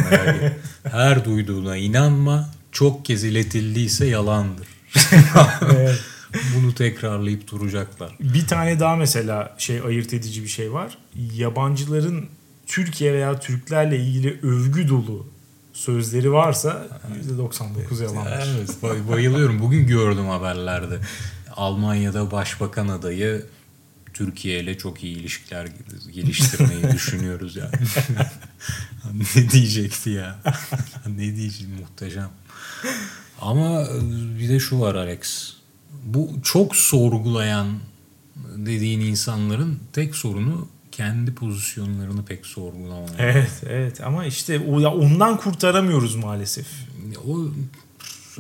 [0.83, 2.51] Her duyduğuna inanma.
[2.73, 4.67] Çok kez iletildiyse yalandır.
[5.77, 6.01] Evet.
[6.57, 8.13] Bunu tekrarlayıp duracaklar.
[8.21, 10.99] Bir tane daha mesela şey ayırt edici bir şey var.
[11.35, 12.27] Yabancıların
[12.67, 15.27] Türkiye veya Türklerle ilgili övgü dolu
[15.73, 16.87] sözleri varsa
[17.39, 18.45] %99 yalanmış.
[18.59, 19.61] Evet bay- bayılıyorum.
[19.61, 20.99] Bugün gördüm haberlerde.
[21.57, 23.47] Almanya'da başbakan adayı
[24.15, 25.69] Türkiye ile çok iyi ilişkiler
[26.15, 27.73] geliştirmeyi düşünüyoruz yani.
[29.37, 30.39] ne diyecekti ya?
[31.07, 32.31] ne diyecek muhteşem.
[33.41, 33.87] Ama
[34.39, 35.53] bir de şu var Alex.
[36.05, 37.67] Bu çok sorgulayan
[38.57, 43.15] dediğin insanların tek sorunu kendi pozisyonlarını pek sorgulamamak.
[43.19, 46.67] Evet evet ama işte o ya ondan kurtaramıyoruz maalesef.
[47.29, 47.49] O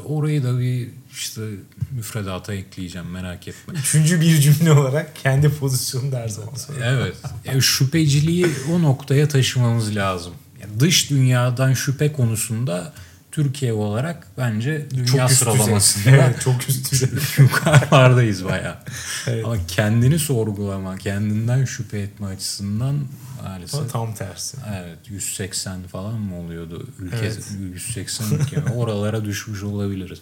[0.04, 1.42] orayı da bir işte
[1.90, 3.74] müfredata ekleyeceğim merak etme.
[3.78, 6.98] Üçüncü bir cümle olarak kendi pozisyonu her zaman söylüyorum.
[7.02, 7.16] Evet.
[7.44, 10.32] Yani şüpheciliği o noktaya taşımamız lazım.
[10.62, 12.92] Yani dış dünyadan şüphe konusunda
[13.38, 17.08] Türkiye olarak bence dünya Çok sıralamasında Evet çok üst düzey.
[17.38, 18.76] yukarılardayız bayağı.
[19.26, 19.44] Evet.
[19.44, 22.98] Ama kendini sorgulama, kendinden şüphe etme açısından
[23.42, 24.56] maalesef Tam tersi.
[24.76, 26.86] Evet 180 falan mı oluyordu?
[26.98, 27.50] Ülke Evet.
[27.72, 28.62] 180 ülke.
[28.74, 30.20] Oralara düşmüş olabiliriz.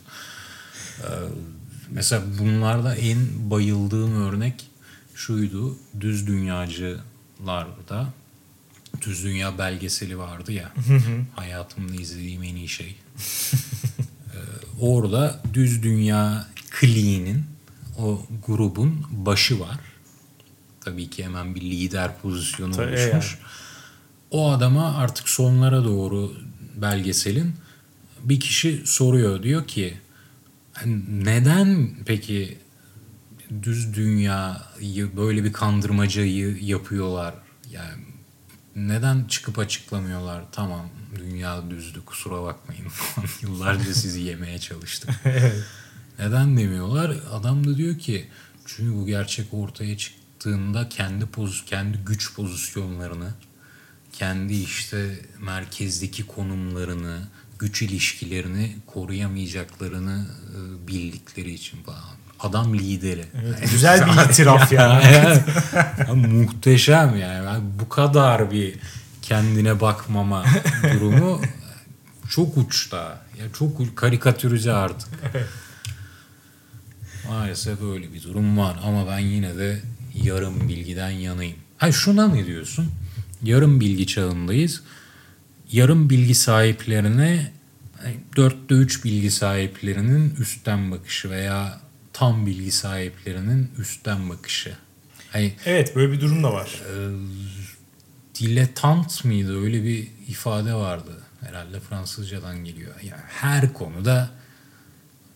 [1.00, 1.04] Ee,
[1.90, 3.18] mesela bunlarda en
[3.50, 4.66] bayıldığım örnek
[5.14, 5.78] şuydu.
[6.00, 8.06] Düz dünyacılarda
[9.02, 10.72] Düz Dünya belgeseli vardı ya.
[11.36, 12.96] hayatımda izlediğim en iyi şey.
[14.34, 14.38] Ee,
[14.80, 17.42] orada Düz Dünya kliğinin
[17.98, 19.78] o grubun başı var.
[20.80, 23.12] Tabii ki hemen bir lider pozisyonu Tabii oluşmuş.
[23.34, 23.42] yani.
[24.30, 26.32] O adama artık sonlara doğru
[26.76, 27.54] belgeselin
[28.24, 29.96] bir kişi soruyor diyor ki
[30.72, 32.58] "Hani neden peki
[33.62, 37.34] düz dünyayı böyle bir kandırmacayı yapıyorlar?
[37.72, 38.02] Yani
[38.76, 40.44] neden çıkıp açıklamıyorlar?
[40.52, 42.86] Tamam dünya düzdü kusura bakmayın.
[43.42, 45.10] Yıllarca sizi yemeye çalıştık.
[46.18, 47.16] Neden demiyorlar?
[47.32, 48.28] Adam da diyor ki
[48.66, 53.34] çünkü bu gerçek ortaya çıktığında kendi poz kendi güç pozisyonlarını,
[54.12, 57.18] kendi işte merkezdeki konumlarını,
[57.58, 62.15] güç ilişkilerini koruyamayacaklarını e, bildikleri için falan.
[62.40, 63.24] Adam lideri.
[63.44, 65.04] Evet, güzel bir itiraf yani.
[65.14, 65.42] Evet.
[66.08, 67.46] Ya muhteşem yani.
[67.46, 68.74] Ben bu kadar bir
[69.22, 70.44] kendine bakmama
[70.94, 71.40] durumu
[72.30, 72.98] çok uçta.
[73.40, 75.08] Ya çok u- karikatürize artık.
[77.28, 79.80] Maalesef öyle bir durum var ama ben yine de
[80.22, 81.56] yarım bilgiden yanayım.
[81.78, 82.90] Ha şuna ne diyorsun?
[83.42, 84.82] Yarım bilgi çağındayız.
[85.72, 87.52] Yarım bilgi sahiplerine
[88.36, 91.80] dörtte üç bilgi sahiplerinin üstten bakışı veya
[92.18, 94.76] tam bilgi sahiplerinin üstten bakışı.
[95.32, 96.82] Hani Evet böyle bir durum da var.
[98.40, 101.22] diletant mıydı öyle bir ifade vardı.
[101.46, 102.94] Herhalde Fransızcadan geliyor.
[103.02, 104.30] Yani her konuda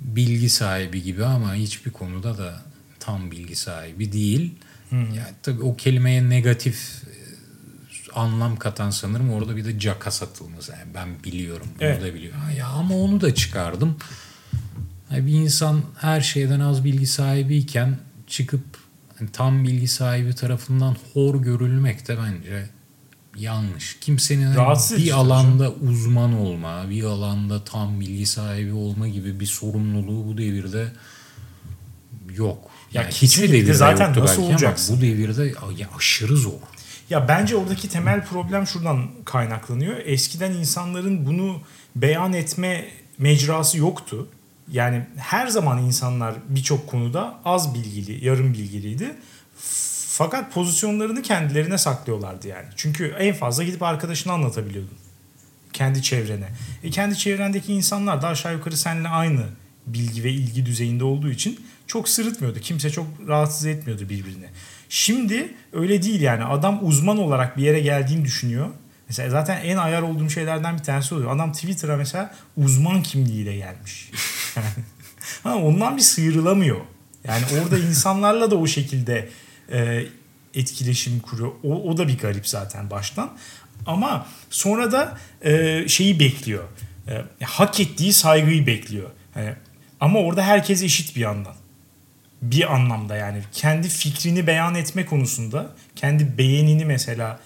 [0.00, 2.62] bilgi sahibi gibi ama hiçbir konuda da
[3.00, 4.54] tam bilgi sahibi değil.
[4.92, 7.14] Yani tabii o kelimeye negatif e,
[8.12, 10.72] anlam katan sanırım orada bir de caka satılması.
[10.72, 12.02] Yani ben biliyorum bunu Evet.
[12.02, 12.40] da biliyorum.
[12.56, 13.96] Ya ama onu da çıkardım.
[15.10, 18.64] Yani bir insan her şeyden az bilgi sahibiyken çıkıp
[19.18, 22.70] hani tam bilgi sahibi tarafından hor görülmek de bence
[23.36, 23.96] yanlış.
[24.00, 29.46] Kimsenin hani Rahatsız bir alanda uzman olma, bir alanda tam bilgi sahibi olma gibi bir
[29.46, 30.92] sorumluluğu bu devirde
[32.36, 32.70] yok.
[32.92, 34.96] Ya Yani hiçbir devirde zaten yoktu nasıl belki ama olacaksın?
[34.96, 35.44] bu devirde
[35.78, 36.52] ya aşırı zor.
[37.10, 39.96] Ya bence oradaki temel problem şuradan kaynaklanıyor.
[40.04, 41.60] Eskiden insanların bunu
[41.96, 42.84] beyan etme
[43.18, 44.28] mecrası yoktu.
[44.72, 49.16] Yani her zaman insanlar birçok konuda az bilgili, yarım bilgiliydi.
[50.08, 52.66] Fakat pozisyonlarını kendilerine saklıyorlardı yani.
[52.76, 54.98] Çünkü en fazla gidip arkadaşına anlatabiliyordun.
[55.72, 56.48] Kendi çevrene.
[56.82, 59.42] E kendi çevrendeki insanlar da aşağı yukarı seninle aynı
[59.86, 62.60] bilgi ve ilgi düzeyinde olduğu için çok sırıtmıyordu.
[62.60, 64.46] Kimse çok rahatsız etmiyordu birbirini.
[64.88, 66.44] Şimdi öyle değil yani.
[66.44, 68.68] Adam uzman olarak bir yere geldiğini düşünüyor.
[69.10, 71.36] Mesela zaten en ayar olduğum şeylerden bir tanesi oluyor.
[71.36, 74.10] Adam Twitter'a mesela uzman kimliğiyle gelmiş.
[75.42, 76.80] ha, ondan bir sıyrılamıyor.
[77.24, 79.28] Yani orada insanlarla da o şekilde
[79.72, 80.02] e,
[80.54, 81.52] etkileşim kuruyor.
[81.62, 83.30] O, o da bir garip zaten baştan.
[83.86, 86.64] Ama sonra da e, şeyi bekliyor.
[87.08, 89.10] E, hak ettiği saygıyı bekliyor.
[89.36, 89.54] Yani,
[90.00, 91.54] ama orada herkes eşit bir yandan.
[92.42, 97.40] Bir anlamda yani kendi fikrini beyan etme konusunda, kendi beğenini mesela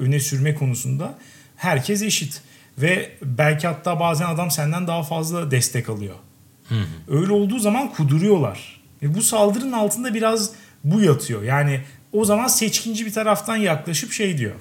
[0.00, 1.18] öne sürme konusunda
[1.56, 2.42] herkes eşit.
[2.78, 6.14] Ve belki hatta bazen adam senden daha fazla destek alıyor.
[6.68, 7.20] Hı hı.
[7.20, 8.80] Öyle olduğu zaman kuduruyorlar.
[9.02, 10.50] Ve bu saldırının altında biraz
[10.84, 11.42] bu yatıyor.
[11.42, 11.80] Yani
[12.12, 14.54] o zaman seçkinci bir taraftan yaklaşıp şey diyor.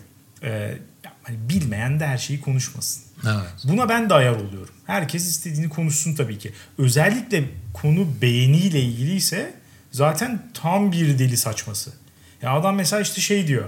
[0.43, 0.77] E,
[1.23, 3.03] hani bilmeyen de her şeyi konuşmasın.
[3.25, 3.63] Evet.
[3.63, 4.73] Buna ben de ayar oluyorum.
[4.85, 6.53] Herkes istediğini konuşsun tabii ki.
[6.77, 9.53] Özellikle konu beğeniyle ilgiliyse
[9.91, 11.93] zaten tam bir deli saçması.
[12.41, 13.65] Ya adam mesela işte şey diyor.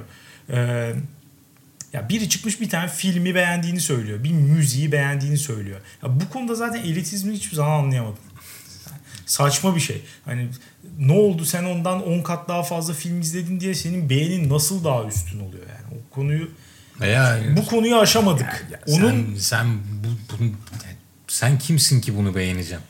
[0.49, 0.93] E,
[1.93, 4.23] ya biri çıkmış bir tane filmi beğendiğini söylüyor.
[4.23, 5.79] Bir müziği beğendiğini söylüyor.
[6.03, 8.17] Ya bu konuda zaten elitizmi hiçbir zaman anlayamadım.
[9.25, 10.01] Saçma bir şey.
[10.25, 10.49] Hani
[10.99, 15.03] ne oldu sen ondan 10 kat daha fazla film izledin diye senin beğenin nasıl daha
[15.03, 16.01] üstün oluyor yani.
[16.01, 16.51] O konuyu
[17.01, 18.65] Veya bu konuyu aşamadık.
[18.71, 19.67] Ya Onun sen, sen
[20.03, 20.07] bu,
[20.39, 20.51] bunu,
[21.27, 22.83] sen kimsin ki bunu beğeneceğim?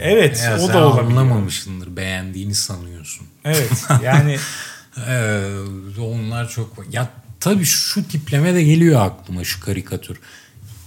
[0.00, 1.06] evet Veya o sen da olabilir.
[1.10, 1.96] anlamamışsındır.
[1.96, 3.26] Beğendiğini sanıyorsun.
[3.44, 4.36] Evet yani
[5.08, 5.42] Ee,
[6.00, 7.10] onlar çok ya
[7.42, 10.20] tabii şu tipleme de geliyor aklıma şu karikatür.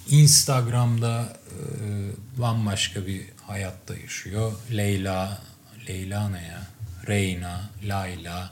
[0.10, 4.53] Instagram'da e, bambaşka bir hayatta yaşıyor.
[4.72, 5.41] Leyla,
[5.89, 6.68] Leyla ne ya?
[7.08, 8.51] Reyna, Layla.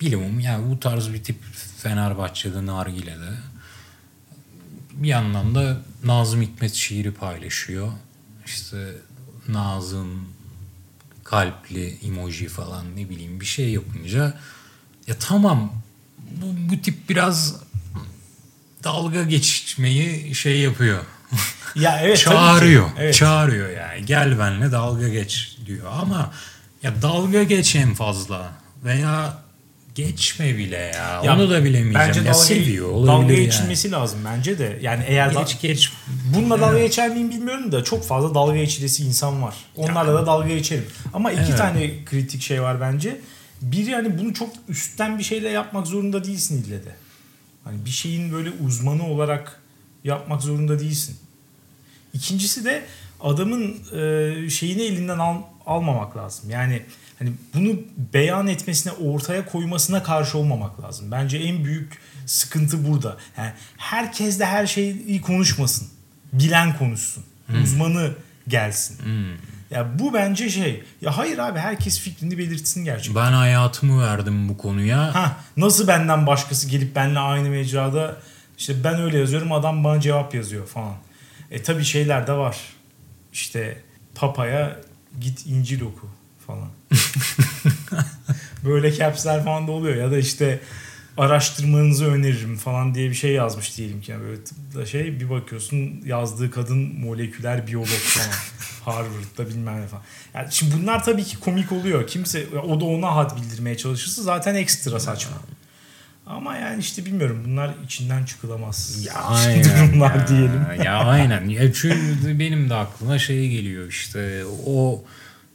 [0.00, 1.36] Bilimum yani bu tarz bir tip
[1.78, 3.30] Fenerbahçe'de Nargile'de.
[4.92, 7.92] Bir yandan da Nazım Hikmet şiiri paylaşıyor.
[8.46, 8.94] İşte
[9.48, 10.28] Nazım
[11.24, 14.34] kalpli emoji falan ne bileyim bir şey yapınca
[15.06, 15.72] ya tamam
[16.42, 17.54] bu, bu tip biraz
[18.84, 20.98] dalga geçmeyi şey yapıyor.
[21.76, 22.88] ya evet çağırıyor.
[22.98, 23.14] Evet.
[23.14, 24.06] Çağırıyor yani.
[24.06, 26.32] Gel benle dalga geç diyor ama
[26.82, 28.52] ya dalga geç en fazla
[28.84, 29.38] veya
[29.94, 31.22] geçme bile ya.
[31.24, 32.08] Ya Onu da bilemeyeceğim.
[32.08, 33.44] Bence ya dalga, seviyor dalga olabilir yani.
[33.44, 34.78] geçilmesi lazım bence de.
[34.82, 35.92] Yani eğer da- Geç geç.
[36.34, 39.54] bununla dalga geçer miyim bilmiyorum da çok fazla dalga geçilesi insan var.
[39.76, 40.86] Onlarla da dalga geçerim.
[41.14, 41.58] Ama iki Evet.
[41.58, 43.20] tane kritik şey var bence.
[43.62, 46.94] Biri hani bunu çok üstten bir şeyle yapmak zorunda değilsin ille de.
[47.64, 49.60] Hani bir şeyin böyle uzmanı olarak
[50.04, 51.16] yapmak zorunda değilsin.
[52.12, 52.84] İkincisi de
[53.20, 56.50] adamın e, şeyini elinden al, almamak lazım.
[56.50, 56.82] Yani
[57.18, 57.80] hani bunu
[58.14, 61.10] beyan etmesine, ortaya koymasına karşı olmamak lazım.
[61.10, 63.16] Bence en büyük sıkıntı burada.
[63.36, 65.88] Yani herkes de her şeyi konuşmasın.
[66.32, 67.24] Bilen konuşsun.
[67.62, 68.12] Uzmanı
[68.48, 68.96] gelsin.
[69.70, 70.82] Ya bu bence şey.
[71.00, 73.24] Ya hayır abi herkes fikrini belirtsin gerçekten.
[73.24, 75.14] Ben hayatımı verdim bu konuya.
[75.14, 78.16] Ha nasıl benden başkası gelip benimle aynı mecrada
[78.58, 80.94] işte ben öyle yazıyorum adam bana cevap yazıyor falan.
[81.50, 82.56] E tabi şeyler de var.
[83.32, 83.82] İşte
[84.14, 84.76] papaya
[85.20, 86.08] git İncil oku
[86.46, 86.68] falan.
[88.64, 90.60] Böyle capsler falan da oluyor ya da işte
[91.18, 94.12] araştırmanızı öneririm falan diye bir şey yazmış diyelim ki.
[94.12, 98.28] Yani böyle tıpta şey bir bakıyorsun yazdığı kadın moleküler biyolog falan.
[98.84, 100.02] Harvard'da bilmem ne falan.
[100.34, 102.06] Yani şimdi bunlar tabii ki komik oluyor.
[102.06, 105.36] Kimse o da ona had bildirmeye çalışırsa zaten ekstra saçma.
[106.26, 109.04] Ama yani işte bilmiyorum bunlar içinden çıkılamaz.
[109.06, 110.28] Ya aynen durumlar ya.
[110.28, 110.66] diyelim.
[110.84, 111.48] Ya aynen.
[111.48, 115.04] Ya çünkü benim de aklıma şey geliyor işte o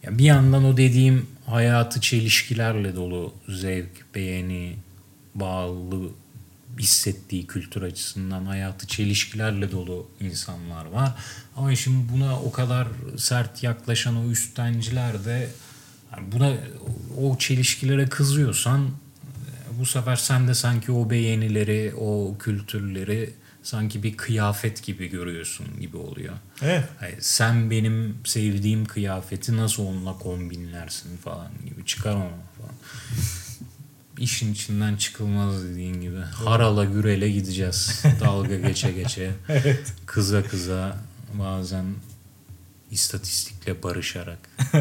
[0.04, 4.76] ya bir yandan o dediğim hayatı çelişkilerle dolu zevk, beğeni,
[5.36, 6.10] bağlı
[6.80, 11.16] hissettiği kültür açısından hayatı çelişkilerle dolu insanlar var.
[11.56, 15.50] Ama şimdi buna o kadar sert yaklaşan o üstenciler de
[16.12, 16.54] yani buna
[17.22, 18.90] o çelişkilere kızıyorsan
[19.80, 25.98] bu sefer sen de sanki o beğenileri, o kültürleri sanki bir kıyafet gibi görüyorsun gibi
[25.98, 26.34] oluyor.
[26.62, 26.84] Evet.
[27.00, 32.76] Hayır, sen benim sevdiğim kıyafeti nasıl onunla kombinlersin falan gibi çıkar onu falan.
[34.24, 36.20] İşin içinden çıkılmaz dediğin gibi.
[36.20, 38.04] Harala gürele gideceğiz.
[38.20, 39.32] Dalga geçe geçe.
[39.50, 39.94] Evet.
[40.06, 40.98] Kıza kıza
[41.34, 41.86] bazen
[42.92, 44.40] istatistikle barışarak.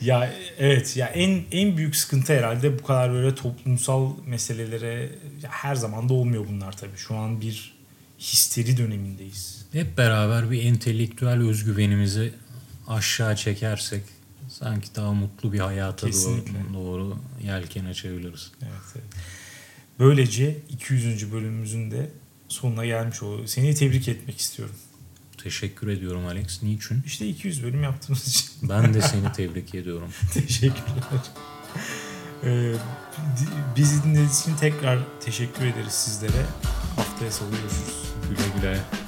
[0.00, 5.10] Ya evet ya en en büyük sıkıntı herhalde bu kadar böyle toplumsal meselelere
[5.42, 6.96] her zaman da olmuyor bunlar tabii.
[6.96, 7.74] Şu an bir
[8.18, 9.66] histeri dönemindeyiz.
[9.72, 12.32] Hep beraber bir entelektüel özgüvenimizi
[12.88, 14.02] aşağı çekersek
[14.48, 16.74] sanki daha mutlu bir hayata doğru, Kesinlikle.
[16.74, 18.52] doğru yelken açabiliriz.
[18.62, 19.04] Evet, evet.
[19.98, 21.32] Böylece 200.
[21.32, 22.10] bölümümüzün de
[22.48, 23.46] sonuna gelmiş oluyor.
[23.46, 24.74] Seni tebrik etmek istiyorum.
[25.42, 26.62] Teşekkür ediyorum Alex.
[26.62, 27.02] Niçin?
[27.06, 30.08] İşte 200 bölüm yaptığımız için Ben de seni tebrik ediyorum.
[30.34, 31.20] teşekkürler.
[32.44, 32.72] Ee,
[33.76, 36.46] bizi dinlediğiniz için tekrar teşekkür ederiz sizlere.
[36.96, 37.96] Haftaya salı görüşürüz.
[38.28, 39.05] Güle güle.